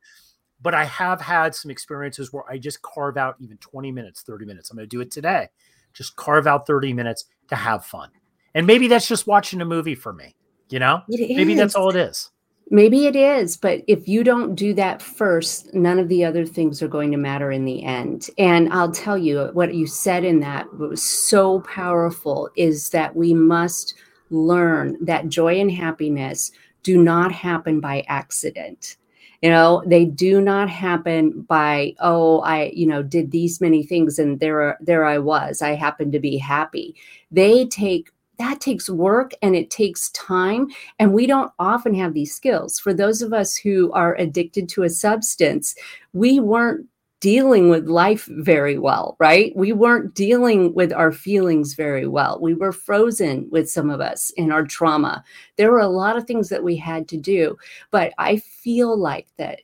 But 0.60 0.74
I 0.74 0.84
have 0.84 1.20
had 1.20 1.54
some 1.54 1.70
experiences 1.70 2.32
where 2.32 2.48
I 2.48 2.58
just 2.58 2.82
carve 2.82 3.16
out 3.16 3.36
even 3.40 3.56
20 3.58 3.90
minutes, 3.90 4.22
30 4.22 4.44
minutes. 4.44 4.70
I'm 4.70 4.76
going 4.76 4.88
to 4.88 4.96
do 4.96 5.00
it 5.00 5.10
today. 5.10 5.48
Just 5.92 6.16
carve 6.16 6.46
out 6.46 6.66
30 6.66 6.92
minutes 6.92 7.24
to 7.48 7.56
have 7.56 7.84
fun. 7.84 8.10
And 8.54 8.66
maybe 8.66 8.88
that's 8.88 9.08
just 9.08 9.26
watching 9.26 9.60
a 9.60 9.64
movie 9.64 9.94
for 9.94 10.12
me. 10.12 10.34
You 10.70 10.78
know, 10.78 11.02
maybe 11.08 11.54
that's 11.54 11.74
all 11.74 11.90
it 11.90 11.96
is. 11.96 12.30
Maybe 12.70 13.06
it 13.06 13.16
is, 13.16 13.56
but 13.56 13.82
if 13.86 14.06
you 14.06 14.22
don't 14.22 14.54
do 14.54 14.74
that 14.74 15.00
first, 15.00 15.72
none 15.72 15.98
of 15.98 16.08
the 16.08 16.22
other 16.22 16.44
things 16.44 16.82
are 16.82 16.88
going 16.88 17.10
to 17.12 17.16
matter 17.16 17.50
in 17.50 17.64
the 17.64 17.82
end. 17.82 18.28
And 18.36 18.70
I'll 18.70 18.92
tell 18.92 19.16
you 19.16 19.48
what 19.54 19.74
you 19.74 19.86
said 19.86 20.22
in 20.22 20.40
that 20.40 20.70
was 20.76 21.02
so 21.02 21.60
powerful 21.60 22.50
is 22.56 22.90
that 22.90 23.16
we 23.16 23.32
must 23.32 23.94
learn 24.28 24.98
that 25.00 25.28
joy 25.28 25.58
and 25.58 25.70
happiness 25.70 26.52
do 26.82 27.02
not 27.02 27.32
happen 27.32 27.80
by 27.80 28.04
accident. 28.08 28.98
You 29.40 29.50
know, 29.50 29.82
they 29.86 30.04
do 30.04 30.40
not 30.40 30.68
happen 30.68 31.42
by, 31.42 31.94
oh, 32.00 32.40
I, 32.40 32.72
you 32.74 32.86
know, 32.86 33.02
did 33.02 33.30
these 33.30 33.60
many 33.60 33.82
things 33.82 34.18
and 34.18 34.40
there 34.40 34.76
there 34.80 35.04
I 35.04 35.18
was. 35.18 35.62
I 35.62 35.70
happened 35.70 36.12
to 36.12 36.20
be 36.20 36.36
happy. 36.36 36.96
They 37.30 37.66
take 37.66 38.10
that 38.38 38.60
takes 38.60 38.88
work 38.88 39.32
and 39.42 39.54
it 39.54 39.70
takes 39.70 40.10
time. 40.10 40.68
And 40.98 41.12
we 41.12 41.26
don't 41.26 41.52
often 41.58 41.94
have 41.94 42.14
these 42.14 42.34
skills. 42.34 42.78
For 42.78 42.94
those 42.94 43.22
of 43.22 43.32
us 43.32 43.56
who 43.56 43.92
are 43.92 44.16
addicted 44.16 44.68
to 44.70 44.84
a 44.84 44.90
substance, 44.90 45.74
we 46.12 46.40
weren't 46.40 46.86
dealing 47.20 47.68
with 47.68 47.88
life 47.88 48.26
very 48.30 48.78
well, 48.78 49.16
right? 49.18 49.52
We 49.56 49.72
weren't 49.72 50.14
dealing 50.14 50.72
with 50.74 50.92
our 50.92 51.10
feelings 51.10 51.74
very 51.74 52.06
well. 52.06 52.38
We 52.40 52.54
were 52.54 52.72
frozen 52.72 53.48
with 53.50 53.68
some 53.68 53.90
of 53.90 54.00
us 54.00 54.30
in 54.36 54.52
our 54.52 54.64
trauma. 54.64 55.24
There 55.56 55.72
were 55.72 55.80
a 55.80 55.88
lot 55.88 56.16
of 56.16 56.26
things 56.26 56.48
that 56.50 56.62
we 56.62 56.76
had 56.76 57.08
to 57.08 57.16
do, 57.16 57.56
but 57.90 58.12
I 58.18 58.36
feel 58.36 58.96
like 58.96 59.26
that 59.36 59.60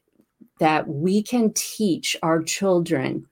that 0.61 0.87
we 0.89 1.21
can 1.23 1.53
teach 1.55 2.17
our 2.23 2.41
children 2.41 3.27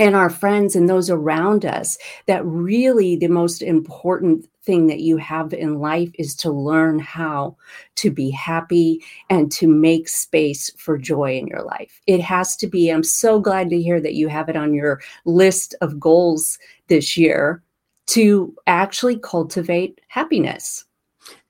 and 0.00 0.16
our 0.16 0.30
friends 0.30 0.74
and 0.74 0.88
those 0.88 1.10
around 1.10 1.64
us 1.64 1.98
that 2.26 2.44
really 2.44 3.16
the 3.16 3.28
most 3.28 3.62
important 3.62 4.48
thing 4.62 4.86
that 4.86 5.00
you 5.00 5.18
have 5.18 5.52
in 5.52 5.78
life 5.78 6.10
is 6.14 6.34
to 6.34 6.50
learn 6.50 6.98
how 6.98 7.54
to 7.96 8.10
be 8.10 8.30
happy 8.30 9.04
and 9.28 9.52
to 9.52 9.68
make 9.68 10.08
space 10.08 10.70
for 10.78 10.96
joy 10.96 11.36
in 11.36 11.46
your 11.46 11.62
life. 11.62 12.00
It 12.06 12.20
has 12.22 12.56
to 12.56 12.66
be. 12.66 12.88
I'm 12.88 13.04
so 13.04 13.38
glad 13.38 13.68
to 13.70 13.80
hear 13.80 14.00
that 14.00 14.14
you 14.14 14.28
have 14.28 14.48
it 14.48 14.56
on 14.56 14.72
your 14.72 15.02
list 15.26 15.74
of 15.82 16.00
goals 16.00 16.58
this 16.88 17.16
year 17.16 17.62
to 18.06 18.54
actually 18.66 19.18
cultivate 19.18 20.00
happiness. 20.08 20.84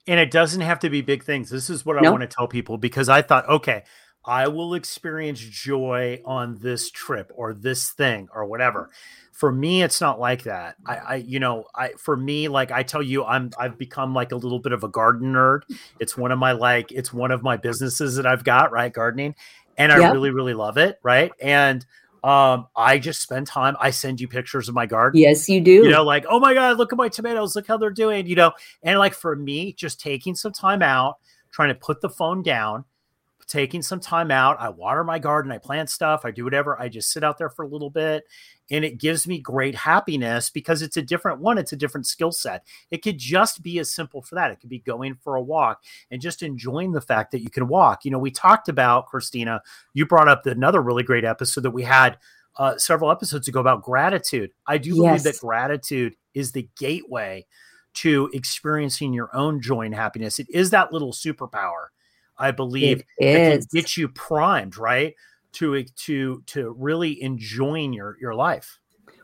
And 0.08 0.18
it 0.18 0.32
doesn't 0.32 0.60
have 0.60 0.80
to 0.80 0.90
be 0.90 1.02
big 1.02 1.22
things. 1.22 1.50
This 1.50 1.70
is 1.70 1.86
what 1.86 2.04
I 2.04 2.10
want 2.10 2.22
to 2.22 2.26
tell 2.26 2.48
people 2.48 2.78
because 2.78 3.08
I 3.08 3.22
thought, 3.22 3.48
okay, 3.48 3.84
I 4.24 4.48
will 4.48 4.74
experience 4.74 5.40
joy 5.40 6.20
on 6.24 6.58
this 6.60 6.90
trip 6.90 7.32
or 7.34 7.54
this 7.54 7.90
thing 7.90 8.28
or 8.34 8.44
whatever. 8.44 8.90
For 9.32 9.50
me, 9.50 9.82
it's 9.82 10.00
not 10.00 10.20
like 10.20 10.42
that. 10.42 10.76
I, 10.86 10.96
I, 10.96 11.14
you 11.16 11.40
know, 11.40 11.64
I 11.74 11.92
for 11.96 12.16
me, 12.16 12.48
like 12.48 12.70
I 12.70 12.82
tell 12.82 13.02
you, 13.02 13.24
I'm 13.24 13.50
I've 13.58 13.78
become 13.78 14.12
like 14.14 14.32
a 14.32 14.36
little 14.36 14.58
bit 14.58 14.72
of 14.72 14.84
a 14.84 14.88
garden 14.88 15.32
nerd. 15.32 15.62
It's 15.98 16.16
one 16.16 16.30
of 16.32 16.38
my 16.38 16.52
like 16.52 16.92
it's 16.92 17.12
one 17.12 17.30
of 17.30 17.42
my 17.42 17.56
businesses 17.56 18.16
that 18.16 18.26
I've 18.26 18.44
got, 18.44 18.70
right? 18.70 18.92
Gardening. 18.92 19.34
And 19.78 19.90
I 19.90 19.98
yep. 19.98 20.12
really, 20.12 20.30
really 20.30 20.52
love 20.52 20.76
it, 20.76 20.98
right? 21.02 21.32
And 21.40 21.86
um, 22.22 22.66
I 22.76 22.98
just 22.98 23.22
spend 23.22 23.46
time. 23.46 23.76
I 23.80 23.90
send 23.90 24.20
you 24.20 24.28
pictures 24.28 24.68
of 24.68 24.74
my 24.74 24.84
garden. 24.84 25.18
Yes, 25.18 25.48
you 25.48 25.62
do. 25.62 25.70
You 25.70 25.88
know, 25.88 26.04
like, 26.04 26.26
oh 26.28 26.38
my 26.38 26.52
God, 26.52 26.76
look 26.76 26.92
at 26.92 26.98
my 26.98 27.08
tomatoes, 27.08 27.56
look 27.56 27.66
how 27.66 27.78
they're 27.78 27.90
doing, 27.90 28.26
you 28.26 28.36
know. 28.36 28.52
And 28.82 28.98
like 28.98 29.14
for 29.14 29.34
me, 29.34 29.72
just 29.72 30.00
taking 30.00 30.34
some 30.34 30.52
time 30.52 30.82
out, 30.82 31.16
trying 31.50 31.70
to 31.70 31.74
put 31.74 32.02
the 32.02 32.10
phone 32.10 32.42
down 32.42 32.84
taking 33.50 33.82
some 33.82 33.98
time 33.98 34.30
out. 34.30 34.60
I 34.60 34.68
water 34.68 35.02
my 35.02 35.18
garden, 35.18 35.50
I 35.50 35.58
plant 35.58 35.90
stuff, 35.90 36.24
I 36.24 36.30
do 36.30 36.44
whatever. 36.44 36.80
I 36.80 36.88
just 36.88 37.12
sit 37.12 37.24
out 37.24 37.36
there 37.36 37.50
for 37.50 37.64
a 37.64 37.68
little 37.68 37.90
bit 37.90 38.24
and 38.70 38.84
it 38.84 38.98
gives 38.98 39.26
me 39.26 39.40
great 39.40 39.74
happiness 39.74 40.50
because 40.50 40.82
it's 40.82 40.96
a 40.96 41.02
different 41.02 41.40
one, 41.40 41.58
it's 41.58 41.72
a 41.72 41.76
different 41.76 42.06
skill 42.06 42.30
set. 42.30 42.64
It 42.92 43.02
could 43.02 43.18
just 43.18 43.62
be 43.62 43.80
as 43.80 43.90
simple 43.90 44.22
for 44.22 44.36
that. 44.36 44.52
It 44.52 44.60
could 44.60 44.70
be 44.70 44.78
going 44.78 45.16
for 45.16 45.34
a 45.34 45.42
walk 45.42 45.82
and 46.12 46.22
just 46.22 46.44
enjoying 46.44 46.92
the 46.92 47.00
fact 47.00 47.32
that 47.32 47.42
you 47.42 47.50
can 47.50 47.66
walk. 47.66 48.04
You 48.04 48.12
know, 48.12 48.20
we 48.20 48.30
talked 48.30 48.68
about 48.68 49.10
Kristina, 49.10 49.60
you 49.94 50.06
brought 50.06 50.28
up 50.28 50.46
another 50.46 50.80
really 50.80 51.02
great 51.02 51.24
episode 51.24 51.62
that 51.62 51.72
we 51.72 51.82
had 51.82 52.18
uh, 52.56 52.78
several 52.78 53.10
episodes 53.10 53.48
ago 53.48 53.58
about 53.58 53.82
gratitude. 53.82 54.52
I 54.64 54.78
do 54.78 54.94
believe 54.94 55.12
yes. 55.12 55.22
that 55.24 55.40
gratitude 55.40 56.14
is 56.34 56.52
the 56.52 56.68
gateway 56.78 57.46
to 57.92 58.30
experiencing 58.32 59.12
your 59.12 59.34
own 59.34 59.60
joy 59.60 59.86
and 59.86 59.94
happiness. 59.94 60.38
It 60.38 60.46
is 60.50 60.70
that 60.70 60.92
little 60.92 61.12
superpower 61.12 61.88
I 62.40 62.50
believe 62.50 63.04
it 63.18 63.36
can 63.36 63.60
get 63.72 63.96
you 63.96 64.08
primed, 64.08 64.76
right? 64.76 65.14
To 65.52 65.84
to 65.84 66.42
to 66.46 66.74
really 66.78 67.22
enjoying 67.22 67.92
your 67.92 68.16
your 68.20 68.34
life. 68.34 68.78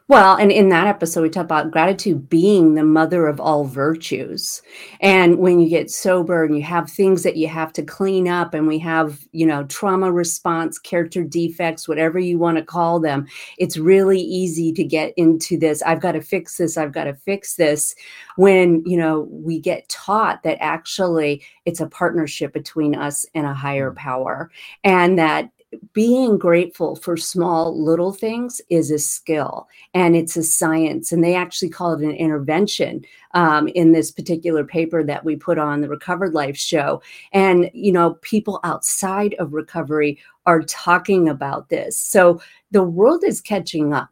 Well, 0.08 0.36
and 0.36 0.52
in 0.52 0.68
that 0.68 0.86
episode, 0.86 1.22
we 1.22 1.30
talk 1.30 1.46
about 1.46 1.72
gratitude 1.72 2.28
being 2.28 2.74
the 2.74 2.84
mother 2.84 3.26
of 3.26 3.40
all 3.40 3.64
virtues. 3.64 4.62
And 5.00 5.38
when 5.38 5.58
you 5.58 5.68
get 5.68 5.90
sober 5.90 6.44
and 6.44 6.56
you 6.56 6.62
have 6.62 6.88
things 6.88 7.24
that 7.24 7.36
you 7.36 7.48
have 7.48 7.72
to 7.72 7.82
clean 7.82 8.28
up, 8.28 8.54
and 8.54 8.68
we 8.68 8.78
have, 8.78 9.26
you 9.32 9.44
know, 9.44 9.64
trauma 9.64 10.12
response, 10.12 10.78
character 10.78 11.24
defects, 11.24 11.88
whatever 11.88 12.20
you 12.20 12.38
want 12.38 12.56
to 12.56 12.64
call 12.64 13.00
them, 13.00 13.26
it's 13.58 13.78
really 13.78 14.20
easy 14.20 14.72
to 14.74 14.84
get 14.84 15.12
into 15.16 15.58
this. 15.58 15.82
I've 15.82 16.00
got 16.00 16.12
to 16.12 16.20
fix 16.20 16.56
this. 16.56 16.76
I've 16.76 16.92
got 16.92 17.04
to 17.04 17.14
fix 17.14 17.56
this. 17.56 17.92
When, 18.36 18.84
you 18.86 18.96
know, 18.96 19.26
we 19.28 19.58
get 19.58 19.88
taught 19.88 20.44
that 20.44 20.58
actually 20.60 21.42
it's 21.64 21.80
a 21.80 21.88
partnership 21.88 22.52
between 22.52 22.94
us 22.94 23.26
and 23.34 23.44
a 23.44 23.54
higher 23.54 23.90
power, 23.90 24.52
and 24.84 25.18
that 25.18 25.50
being 25.92 26.38
grateful 26.38 26.96
for 26.96 27.16
small 27.16 27.82
little 27.82 28.12
things 28.12 28.60
is 28.70 28.90
a 28.90 28.98
skill 28.98 29.68
and 29.94 30.14
it's 30.16 30.36
a 30.36 30.42
science 30.42 31.12
and 31.12 31.24
they 31.24 31.34
actually 31.34 31.68
call 31.68 31.92
it 31.92 32.02
an 32.02 32.12
intervention 32.12 33.04
um, 33.34 33.68
in 33.68 33.92
this 33.92 34.12
particular 34.12 34.64
paper 34.64 35.02
that 35.02 35.24
we 35.24 35.36
put 35.36 35.58
on 35.58 35.80
the 35.80 35.88
recovered 35.88 36.34
life 36.34 36.56
show. 36.56 37.02
And 37.32 37.70
you 37.74 37.92
know 37.92 38.14
people 38.22 38.60
outside 38.64 39.34
of 39.34 39.52
recovery 39.52 40.18
are 40.46 40.62
talking 40.62 41.28
about 41.28 41.68
this. 41.68 41.98
So 41.98 42.40
the 42.70 42.84
world 42.84 43.24
is 43.24 43.40
catching 43.40 43.92
up. 43.92 44.10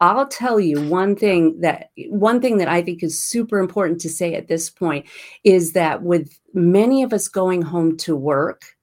I'll 0.00 0.26
tell 0.26 0.58
you 0.58 0.88
one 0.88 1.16
thing 1.16 1.60
that 1.60 1.90
one 2.08 2.40
thing 2.40 2.58
that 2.58 2.68
I 2.68 2.82
think 2.82 3.02
is 3.02 3.22
super 3.22 3.58
important 3.58 4.00
to 4.02 4.08
say 4.08 4.34
at 4.34 4.48
this 4.48 4.68
point 4.68 5.06
is 5.44 5.72
that 5.72 6.02
with 6.02 6.38
many 6.52 7.02
of 7.02 7.12
us 7.12 7.28
going 7.28 7.62
home 7.62 7.96
to 7.98 8.16
work 8.16 8.73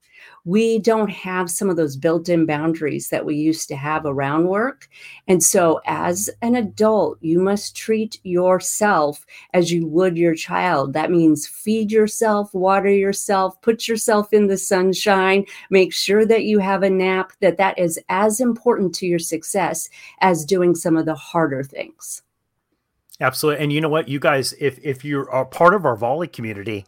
we 0.45 0.79
don't 0.79 1.09
have 1.09 1.49
some 1.51 1.69
of 1.69 1.75
those 1.75 1.95
built 1.95 2.29
in 2.29 2.45
boundaries 2.45 3.09
that 3.09 3.25
we 3.25 3.35
used 3.35 3.67
to 3.67 3.75
have 3.75 4.05
around 4.05 4.47
work. 4.47 4.87
And 5.27 5.43
so, 5.43 5.81
as 5.85 6.29
an 6.41 6.55
adult, 6.55 7.17
you 7.21 7.39
must 7.39 7.75
treat 7.75 8.19
yourself 8.23 9.25
as 9.53 9.71
you 9.71 9.85
would 9.87 10.17
your 10.17 10.35
child. 10.35 10.93
That 10.93 11.11
means 11.11 11.47
feed 11.47 11.91
yourself, 11.91 12.53
water 12.53 12.89
yourself, 12.89 13.61
put 13.61 13.87
yourself 13.87 14.33
in 14.33 14.47
the 14.47 14.57
sunshine, 14.57 15.45
make 15.69 15.93
sure 15.93 16.25
that 16.25 16.43
you 16.43 16.59
have 16.59 16.83
a 16.83 16.89
nap, 16.89 17.33
that 17.41 17.57
that 17.57 17.77
is 17.77 17.99
as 18.09 18.39
important 18.39 18.95
to 18.95 19.07
your 19.07 19.19
success 19.19 19.89
as 20.19 20.45
doing 20.45 20.75
some 20.75 20.97
of 20.97 21.05
the 21.05 21.15
harder 21.15 21.63
things. 21.63 22.23
Absolutely. 23.19 23.63
And 23.63 23.71
you 23.71 23.81
know 23.81 23.89
what, 23.89 24.07
you 24.07 24.19
guys, 24.19 24.53
if 24.59 24.79
if 24.83 25.05
you're 25.05 25.29
a 25.29 25.45
part 25.45 25.75
of 25.75 25.85
our 25.85 25.95
volley 25.95 26.27
community, 26.27 26.85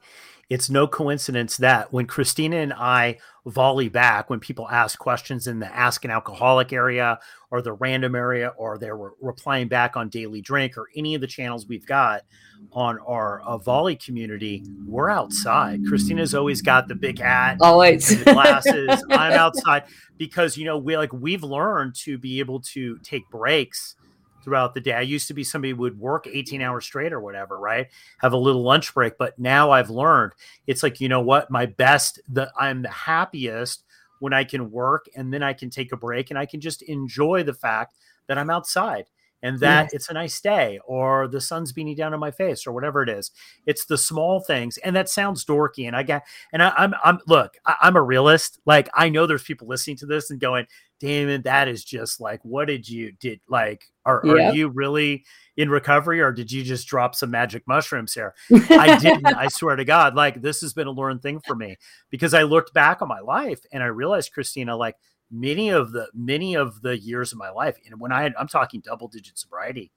it's 0.50 0.70
no 0.70 0.88
coincidence 0.88 1.58
that 1.58 1.94
when 1.94 2.08
Kristina 2.08 2.62
and 2.62 2.74
I 2.74 3.18
volley 3.46 3.90
back, 3.90 4.30
when 4.30 4.40
people 4.40 4.70
ask 4.70 4.98
questions 4.98 5.48
in 5.48 5.60
the 5.60 5.76
Ask 5.76 6.06
an 6.06 6.12
Alcoholic 6.12 6.72
area 6.72 7.20
or 7.52 7.62
the 7.62 7.74
random 7.74 8.16
area, 8.16 8.54
or 8.58 8.78
they're 8.78 8.96
re- 8.96 9.12
replying 9.22 9.68
back 9.68 9.96
on 9.96 10.10
Daily 10.10 10.42
Drink 10.42 10.78
or 10.78 10.88
any 10.96 11.16
of 11.16 11.22
the 11.22 11.28
channels 11.28 11.68
we've 11.68 11.86
got 11.86 12.24
on 12.72 12.98
our 13.00 13.42
uh, 13.42 13.58
volley 13.58 13.96
community, 13.96 14.64
we're 14.88 15.10
outside. 15.10 15.82
Kristina's 15.88 16.34
always 16.34 16.62
got 16.62 16.88
the 16.88 16.96
big 16.96 17.20
hat, 17.20 17.58
always 17.62 18.24
the 18.24 18.32
glasses. 18.32 19.04
I'm 19.10 19.34
outside 19.34 19.84
because 20.18 20.58
you 20.58 20.66
know 20.66 20.78
we 20.78 20.98
like 20.98 21.12
we've 21.14 21.44
learned 21.44 21.96
to 21.96 22.18
be 22.18 22.40
able 22.40 22.62
to 22.62 22.98
take 23.00 23.30
breaks 23.30 23.96
throughout 24.44 24.74
the 24.74 24.82
day. 24.82 24.94
I 24.94 25.02
used 25.02 25.28
to 25.30 25.34
be 25.34 25.44
somebody 25.44 25.72
who 25.72 25.78
would 25.78 26.00
work 26.00 26.28
18 26.28 26.62
hours 26.62 26.86
straight 26.86 27.14
or 27.14 27.20
whatever, 27.20 27.58
right? 27.60 27.88
Have 28.20 28.34
a 28.34 28.38
little 28.38 28.64
lunch 28.64 28.94
break. 28.94 29.18
But 29.18 29.38
now 29.40 29.72
I've 29.72 29.90
learned 29.90 30.34
it's 30.68 30.84
like, 30.84 31.02
you 31.02 31.10
know 31.10 31.22
what? 31.22 31.50
My 31.50 31.66
best, 31.66 32.20
the 32.28 32.52
I'm 32.58 32.82
the 32.82 32.90
happiest 32.90 33.84
when 34.20 34.34
I 34.34 34.44
can 34.44 34.72
work 34.72 35.08
and 35.16 35.34
then 35.34 35.44
I 35.44 35.54
can 35.54 35.70
take 35.70 35.92
a 35.92 35.98
break 35.98 36.30
and 36.30 36.40
I 36.40 36.46
can 36.46 36.62
just 36.62 36.82
enjoy 36.84 37.44
the 37.44 37.54
fact 37.54 37.96
that 38.28 38.38
I'm 38.38 38.50
outside 38.50 39.06
and 39.44 39.60
that 39.60 39.84
yes. 39.84 39.94
it's 39.94 40.10
a 40.10 40.14
nice 40.14 40.40
day 40.40 40.80
or 40.86 41.28
the 41.28 41.42
sun's 41.42 41.74
beating 41.74 41.96
down 41.96 42.14
on 42.14 42.20
my 42.20 42.32
face 42.32 42.66
or 42.66 42.72
whatever 42.72 43.04
it 43.04 43.10
is. 43.10 43.32
It's 43.66 43.86
the 43.86 43.98
small 43.98 44.40
things. 44.40 44.78
And 44.78 44.96
that 44.96 45.10
sounds 45.10 45.44
dorky. 45.44 45.86
And 45.86 45.96
I 45.96 46.04
get, 46.04 46.26
and 46.54 46.64
I, 46.64 46.70
am 46.70 46.74
I'm, 46.78 46.94
I'm, 47.04 47.20
look, 47.28 47.58
I, 47.66 47.76
I'm 47.82 47.98
a 47.98 48.02
realist. 48.02 48.60
Like 48.66 48.90
I 48.94 49.10
know 49.10 49.28
there's 49.28 49.44
people 49.44 49.68
listening 49.68 49.98
to 49.98 50.06
this 50.06 50.32
and 50.32 50.40
going, 50.40 50.66
Damon, 51.04 51.42
that 51.42 51.68
is 51.68 51.84
just 51.84 52.22
like, 52.22 52.40
what 52.46 52.70
did 52.70 52.88
you 52.88 53.12
did? 53.20 53.42
Like, 53.50 53.84
are, 54.06 54.22
yep. 54.24 54.36
are 54.36 54.56
you 54.56 54.70
really 54.70 55.26
in 55.58 55.70
recovery 55.70 56.22
or 56.22 56.32
did 56.32 56.50
you 56.50 56.64
just 56.64 56.88
drop 56.88 57.14
some 57.14 57.30
magic 57.30 57.68
mushrooms 57.68 58.14
here? 58.14 58.34
I 58.70 58.98
didn't. 59.02 59.28
I 59.28 59.50
swear 59.50 59.76
to 59.76 59.84
God, 59.84 60.16
like 60.16 60.42
this 60.42 60.62
has 60.62 60.72
been 60.72 60.88
a 60.88 60.92
learned 60.92 61.22
thing 61.22 61.42
for 61.46 61.58
me 61.58 61.76
because 62.10 62.34
I 62.34 62.44
looked 62.44 62.74
back 62.74 63.02
on 63.02 63.10
my 63.10 63.20
life 63.20 63.60
and 63.74 63.84
I 63.84 63.88
realized, 63.88 64.32
Kristina, 64.34 64.80
like 64.80 64.96
many 65.30 65.68
of 65.68 65.92
the 65.92 66.08
many 66.14 66.56
of 66.56 66.82
the 66.82 66.98
years 66.98 67.34
of 67.34 67.38
my 67.38 67.50
life, 67.50 67.78
and 67.86 68.00
when 68.00 68.14
I 68.14 68.24
had, 68.24 68.34
I'm 68.40 68.48
talking 68.48 68.80
double 68.80 69.10
digit 69.10 69.38
sobriety, 69.38 69.92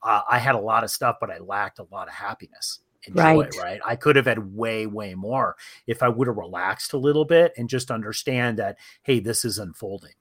uh, 0.00 0.20
I 0.30 0.38
had 0.38 0.54
a 0.54 0.60
lot 0.60 0.84
of 0.84 0.92
stuff, 0.92 1.16
but 1.20 1.28
I 1.28 1.38
lacked 1.38 1.80
a 1.80 1.86
lot 1.90 2.06
of 2.06 2.14
happiness 2.14 2.78
and 3.04 3.16
joy. 3.16 3.22
Right. 3.22 3.56
right. 3.60 3.80
I 3.84 3.96
could 3.96 4.14
have 4.14 4.26
had 4.26 4.54
way, 4.54 4.86
way 4.86 5.16
more 5.16 5.56
if 5.88 6.04
I 6.04 6.08
would 6.08 6.28
have 6.28 6.36
relaxed 6.36 6.92
a 6.92 6.98
little 6.98 7.24
bit 7.24 7.52
and 7.56 7.68
just 7.68 7.90
understand 7.90 8.60
that, 8.60 8.78
hey, 9.02 9.18
this 9.18 9.44
is 9.44 9.58
unfolding. 9.58 10.12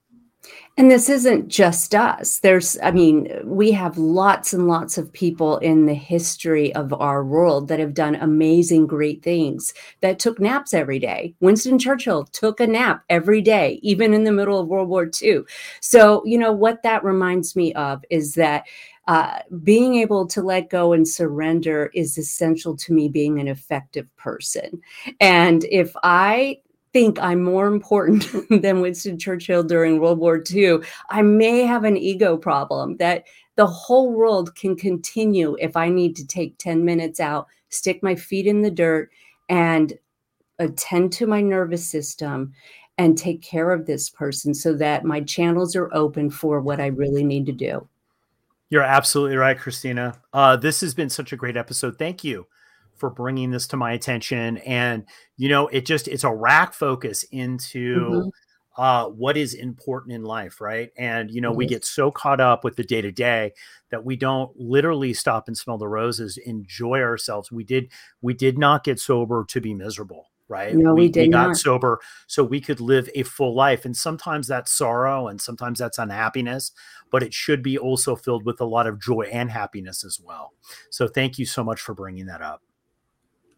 And 0.77 0.89
this 0.89 1.09
isn't 1.09 1.49
just 1.49 1.93
us. 1.93 2.39
There's, 2.39 2.77
I 2.81 2.91
mean, 2.91 3.29
we 3.43 3.71
have 3.73 3.97
lots 3.97 4.53
and 4.53 4.67
lots 4.67 4.97
of 4.97 5.11
people 5.11 5.57
in 5.57 5.85
the 5.85 5.93
history 5.93 6.73
of 6.73 6.93
our 6.93 7.23
world 7.25 7.67
that 7.67 7.79
have 7.79 7.93
done 7.93 8.15
amazing, 8.15 8.87
great 8.87 9.21
things 9.21 9.73
that 9.99 10.17
took 10.17 10.39
naps 10.39 10.73
every 10.73 10.97
day. 10.97 11.35
Winston 11.41 11.77
Churchill 11.77 12.23
took 12.25 12.59
a 12.59 12.67
nap 12.67 13.03
every 13.09 13.41
day, 13.41 13.79
even 13.83 14.13
in 14.13 14.23
the 14.23 14.31
middle 14.31 14.59
of 14.59 14.67
World 14.67 14.89
War 14.89 15.09
II. 15.21 15.41
So, 15.81 16.25
you 16.25 16.37
know, 16.37 16.53
what 16.53 16.83
that 16.83 17.03
reminds 17.03 17.55
me 17.55 17.73
of 17.73 18.03
is 18.09 18.33
that 18.35 18.63
uh, 19.07 19.39
being 19.63 19.95
able 19.95 20.25
to 20.27 20.41
let 20.41 20.69
go 20.69 20.93
and 20.93 21.07
surrender 21.07 21.91
is 21.93 22.17
essential 22.17 22.77
to 22.77 22.93
me 22.93 23.09
being 23.09 23.39
an 23.39 23.47
effective 23.47 24.07
person. 24.15 24.81
And 25.19 25.65
if 25.65 25.93
I 26.01 26.61
think 26.93 27.19
I'm 27.19 27.41
more 27.41 27.67
important 27.67 28.27
than 28.61 28.81
Winston 28.81 29.17
Churchill 29.17 29.63
during 29.63 29.99
World 29.99 30.19
War 30.19 30.43
II, 30.49 30.79
I 31.09 31.21
may 31.21 31.61
have 31.61 31.83
an 31.83 31.97
ego 31.97 32.37
problem 32.37 32.97
that 32.97 33.25
the 33.55 33.67
whole 33.67 34.11
world 34.11 34.55
can 34.55 34.75
continue 34.75 35.57
if 35.59 35.75
I 35.75 35.89
need 35.89 36.15
to 36.17 36.27
take 36.27 36.57
10 36.57 36.83
minutes 36.85 37.19
out, 37.19 37.47
stick 37.69 38.01
my 38.01 38.15
feet 38.15 38.47
in 38.47 38.61
the 38.61 38.71
dirt, 38.71 39.09
and 39.49 39.93
attend 40.59 41.11
to 41.13 41.27
my 41.27 41.41
nervous 41.41 41.87
system 41.87 42.53
and 42.97 43.17
take 43.17 43.41
care 43.41 43.71
of 43.71 43.85
this 43.85 44.09
person 44.09 44.53
so 44.53 44.73
that 44.75 45.05
my 45.05 45.21
channels 45.21 45.75
are 45.75 45.93
open 45.93 46.29
for 46.29 46.61
what 46.61 46.79
I 46.79 46.87
really 46.87 47.23
need 47.23 47.45
to 47.47 47.51
do. 47.51 47.87
You're 48.69 48.83
absolutely 48.83 49.35
right, 49.35 49.57
Kristina. 49.57 50.17
Uh, 50.31 50.55
this 50.55 50.81
has 50.81 50.93
been 50.93 51.09
such 51.09 51.33
a 51.33 51.37
great 51.37 51.57
episode. 51.57 51.97
Thank 51.97 52.23
you 52.23 52.47
for 53.01 53.09
bringing 53.09 53.49
this 53.49 53.65
to 53.67 53.77
my 53.77 53.93
attention. 53.93 54.59
And, 54.59 55.05
you 55.35 55.49
know, 55.49 55.67
it 55.67 55.87
just, 55.87 56.07
it's 56.07 56.23
a 56.23 56.33
rack 56.33 56.73
focus 56.73 57.23
into 57.31 57.95
mm-hmm. 57.99 58.81
uh, 58.81 59.09
what 59.09 59.37
is 59.37 59.55
important 59.55 60.13
in 60.13 60.23
life, 60.23 60.61
right? 60.61 60.91
And, 60.95 61.31
you 61.31 61.41
know, 61.41 61.49
mm-hmm. 61.49 61.57
we 61.57 61.65
get 61.65 61.83
so 61.83 62.11
caught 62.11 62.39
up 62.39 62.63
with 62.63 62.75
the 62.75 62.83
day 62.83 63.01
to 63.01 63.11
day 63.11 63.53
that 63.89 64.05
we 64.05 64.15
don't 64.15 64.55
literally 64.55 65.15
stop 65.15 65.47
and 65.47 65.57
smell 65.57 65.79
the 65.79 65.87
roses, 65.87 66.37
enjoy 66.37 67.01
ourselves. 67.01 67.51
We 67.51 67.63
did, 67.63 67.91
we 68.21 68.35
did 68.35 68.59
not 68.59 68.83
get 68.83 68.99
sober 68.99 69.45
to 69.45 69.59
be 69.59 69.73
miserable 69.73 70.27
right? 70.47 70.75
No, 70.75 70.93
we, 70.93 71.03
we 71.03 71.09
did 71.09 71.27
we 71.27 71.29
got 71.29 71.47
not. 71.47 71.55
sober 71.55 72.01
so 72.27 72.43
we 72.43 72.59
could 72.59 72.81
live 72.81 73.09
a 73.15 73.23
full 73.23 73.55
life. 73.55 73.85
And 73.85 73.95
sometimes 73.95 74.47
that's 74.47 74.69
sorrow 74.69 75.29
and 75.29 75.39
sometimes 75.39 75.79
that's 75.79 75.97
unhappiness, 75.97 76.73
but 77.09 77.23
it 77.23 77.33
should 77.33 77.63
be 77.63 77.77
also 77.77 78.17
filled 78.17 78.45
with 78.45 78.59
a 78.59 78.65
lot 78.65 78.85
of 78.85 78.99
joy 78.99 79.29
and 79.31 79.49
happiness 79.49 80.03
as 80.03 80.19
well. 80.21 80.51
So 80.89 81.07
thank 81.07 81.39
you 81.39 81.45
so 81.45 81.63
much 81.63 81.79
for 81.79 81.93
bringing 81.93 82.25
that 82.25 82.41
up. 82.41 82.61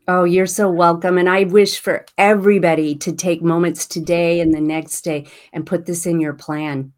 Oh, 0.07 0.25
you're 0.25 0.47
so 0.47 0.69
welcome. 0.69 1.17
And 1.17 1.29
I 1.29 1.45
wish 1.45 1.79
for 1.79 2.05
everybody 2.17 2.93
to 2.95 3.13
take 3.13 3.41
moments 3.41 3.85
today 3.85 4.41
and 4.41 4.53
the 4.53 4.59
next 4.59 5.01
day 5.01 5.27
and 5.53 5.65
put 5.65 5.85
this 5.85 6.05
in 6.05 6.19
your 6.19 6.33
plan. 6.33 6.91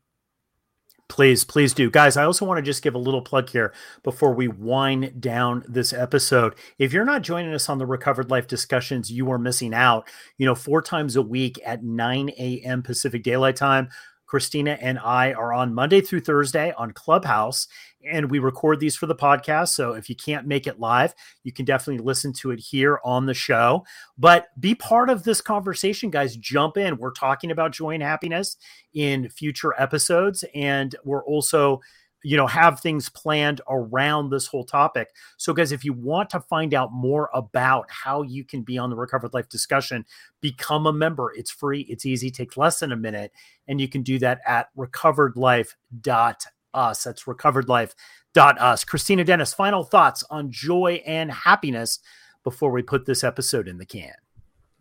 Please, 1.08 1.44
please 1.44 1.72
do. 1.74 1.92
Guys, 1.92 2.18
I 2.18 2.24
also 2.24 2.46
want 2.46 2.58
to 2.58 2.64
just 2.64 2.82
give 2.82 2.96
a 2.96 3.00
little 3.00 3.22
plug 3.22 3.50
here 3.50 3.72
before 4.02 4.34
we 4.34 4.48
wind 4.48 5.22
down 5.22 5.64
this 5.68 5.94
episode. 5.94 6.56
If 6.80 6.94
you're 6.94 7.06
not 7.06 7.22
joining 7.22 7.54
us 7.54 7.70
on 7.70 7.78
the 7.78 7.86
Recovered 7.86 8.32
Life 8.32 8.48
discussions, 8.48 9.12
you 9.12 9.30
are 9.32 9.38
missing 9.38 9.76
out. 9.76 10.10
You 10.40 10.48
know, 10.48 10.56
four 10.56 10.82
times 10.82 11.16
a 11.16 11.22
week 11.22 11.60
at 11.64 11.84
9 11.84 12.32
a.m. 12.40 12.82
Pacific 12.82 13.22
Daylight 13.22 13.56
Time, 13.56 13.90
Kristina 14.28 14.78
and 14.82 15.00
I 15.00 15.34
are 15.34 15.54
on 15.54 15.74
Monday 15.74 16.02
through 16.02 16.22
Thursday 16.22 16.74
on 16.78 16.92
Clubhouse 16.92 17.68
and 18.06 18.30
we 18.30 18.40
record 18.40 18.80
these 18.80 18.96
for 18.96 19.06
the 19.06 19.16
podcast. 19.16 19.70
So 19.70 19.94
if 19.94 20.10
you 20.10 20.16
can't 20.16 20.48
make 20.48 20.68
it 20.68 20.80
live, 20.80 21.14
you 21.44 21.52
can 21.52 21.66
definitely 21.66 22.04
listen 22.04 22.34
to 22.34 22.52
it 22.52 22.60
here 22.60 23.00
on 23.04 23.26
the 23.26 23.34
show. 23.34 23.86
But 24.18 24.48
be 24.60 24.76
part 24.76 25.10
of 25.10 25.24
this 25.24 25.42
conversation, 25.42 26.10
guys. 26.10 26.36
Jump 26.38 26.78
in. 26.78 26.98
We're 26.98 27.12
talking 27.12 27.52
about 27.52 27.72
joy 27.72 27.92
and 27.92 28.04
happiness 28.04 28.58
in 28.94 29.30
future 29.30 29.74
episodes, 29.78 30.44
and 30.54 30.96
we're 31.04 31.24
also 31.26 31.82
you 32.26 32.36
know 32.36 32.48
have 32.48 32.80
things 32.80 33.10
planned 33.10 33.62
around 33.70 34.30
this 34.30 34.48
whole 34.48 34.64
topic 34.64 35.10
so 35.38 35.54
guys 35.54 35.72
if 35.72 35.86
you 35.86 35.94
want 35.94 36.30
to 36.30 36.40
find 36.40 36.74
out 36.74 36.92
more 36.92 37.30
about 37.34 37.86
how 37.90 38.22
you 38.22 38.44
can 38.44 38.62
be 38.62 38.78
on 38.78 38.90
the 38.90 38.96
recovered 38.96 39.34
life 39.34 39.50
discussion 39.50 40.06
become 40.42 40.86
a 40.86 40.94
member 40.94 41.32
it's 41.36 41.52
free 41.52 41.82
it's 41.82 42.06
easy 42.06 42.32
takes 42.32 42.58
less 42.58 42.80
than 42.80 42.92
a 42.92 42.98
minute 42.98 43.32
and 43.68 43.80
you 43.80 43.88
can 43.88 44.02
do 44.02 44.18
that 44.20 44.40
at 44.46 44.68
recoveredlife.us 44.78 46.48
us. 46.76 47.04
That's 47.04 47.24
recoveredlife.us. 47.24 48.86
Kristina 48.86 49.26
Dennis, 49.26 49.54
final 49.54 49.84
thoughts 49.84 50.24
on 50.30 50.52
joy 50.52 51.02
and 51.06 51.32
happiness 51.32 52.00
before 52.44 52.72
we 52.72 52.84
put 52.84 53.06
this 53.06 53.24
episode 53.24 53.68
in 53.68 53.78
the 53.78 53.86
can. 53.86 54.14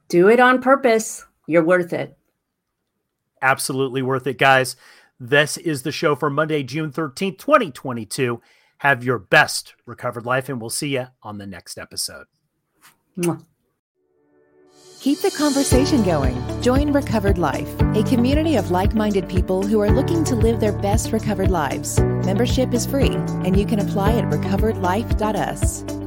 Do 0.08 0.28
it 0.28 0.40
on 0.40 0.60
purpose. 0.60 1.24
You're 1.46 1.64
worth 1.64 1.92
it. 1.92 2.18
Absolutely 3.40 4.02
worth 4.02 4.26
it, 4.26 4.38
guys. 4.38 4.76
This 5.26 5.56
is 5.56 5.84
the 5.84 5.90
show 5.90 6.14
for 6.14 6.28
Monday, 6.28 6.62
June 6.62 6.92
13th, 6.92 7.38
2022. 7.38 8.42
Have 8.80 9.02
your 9.02 9.18
best 9.18 9.74
recovered 9.86 10.26
life, 10.26 10.50
and 10.50 10.60
we'll 10.60 10.68
see 10.68 10.88
you 10.88 11.06
on 11.22 11.38
the 11.38 11.46
next 11.46 11.78
episode. 11.78 12.26
Mwah. 13.16 13.42
Keep 15.00 15.20
the 15.20 15.30
conversation 15.30 16.02
going. 16.02 16.36
Join 16.60 16.92
Recovered 16.92 17.38
Life, 17.38 17.74
a 17.94 18.02
community 18.02 18.56
of 18.56 18.70
like 18.70 18.94
minded 18.94 19.26
people 19.26 19.62
who 19.62 19.80
are 19.80 19.90
looking 19.90 20.24
to 20.24 20.34
live 20.34 20.60
their 20.60 20.72
best 20.72 21.10
recovered 21.10 21.50
lives. 21.50 21.98
Membership 21.98 22.74
is 22.74 22.84
free, 22.84 23.14
and 23.46 23.58
you 23.58 23.64
can 23.64 23.78
apply 23.78 24.18
at 24.18 24.24
recoveredlife.us. 24.24 26.03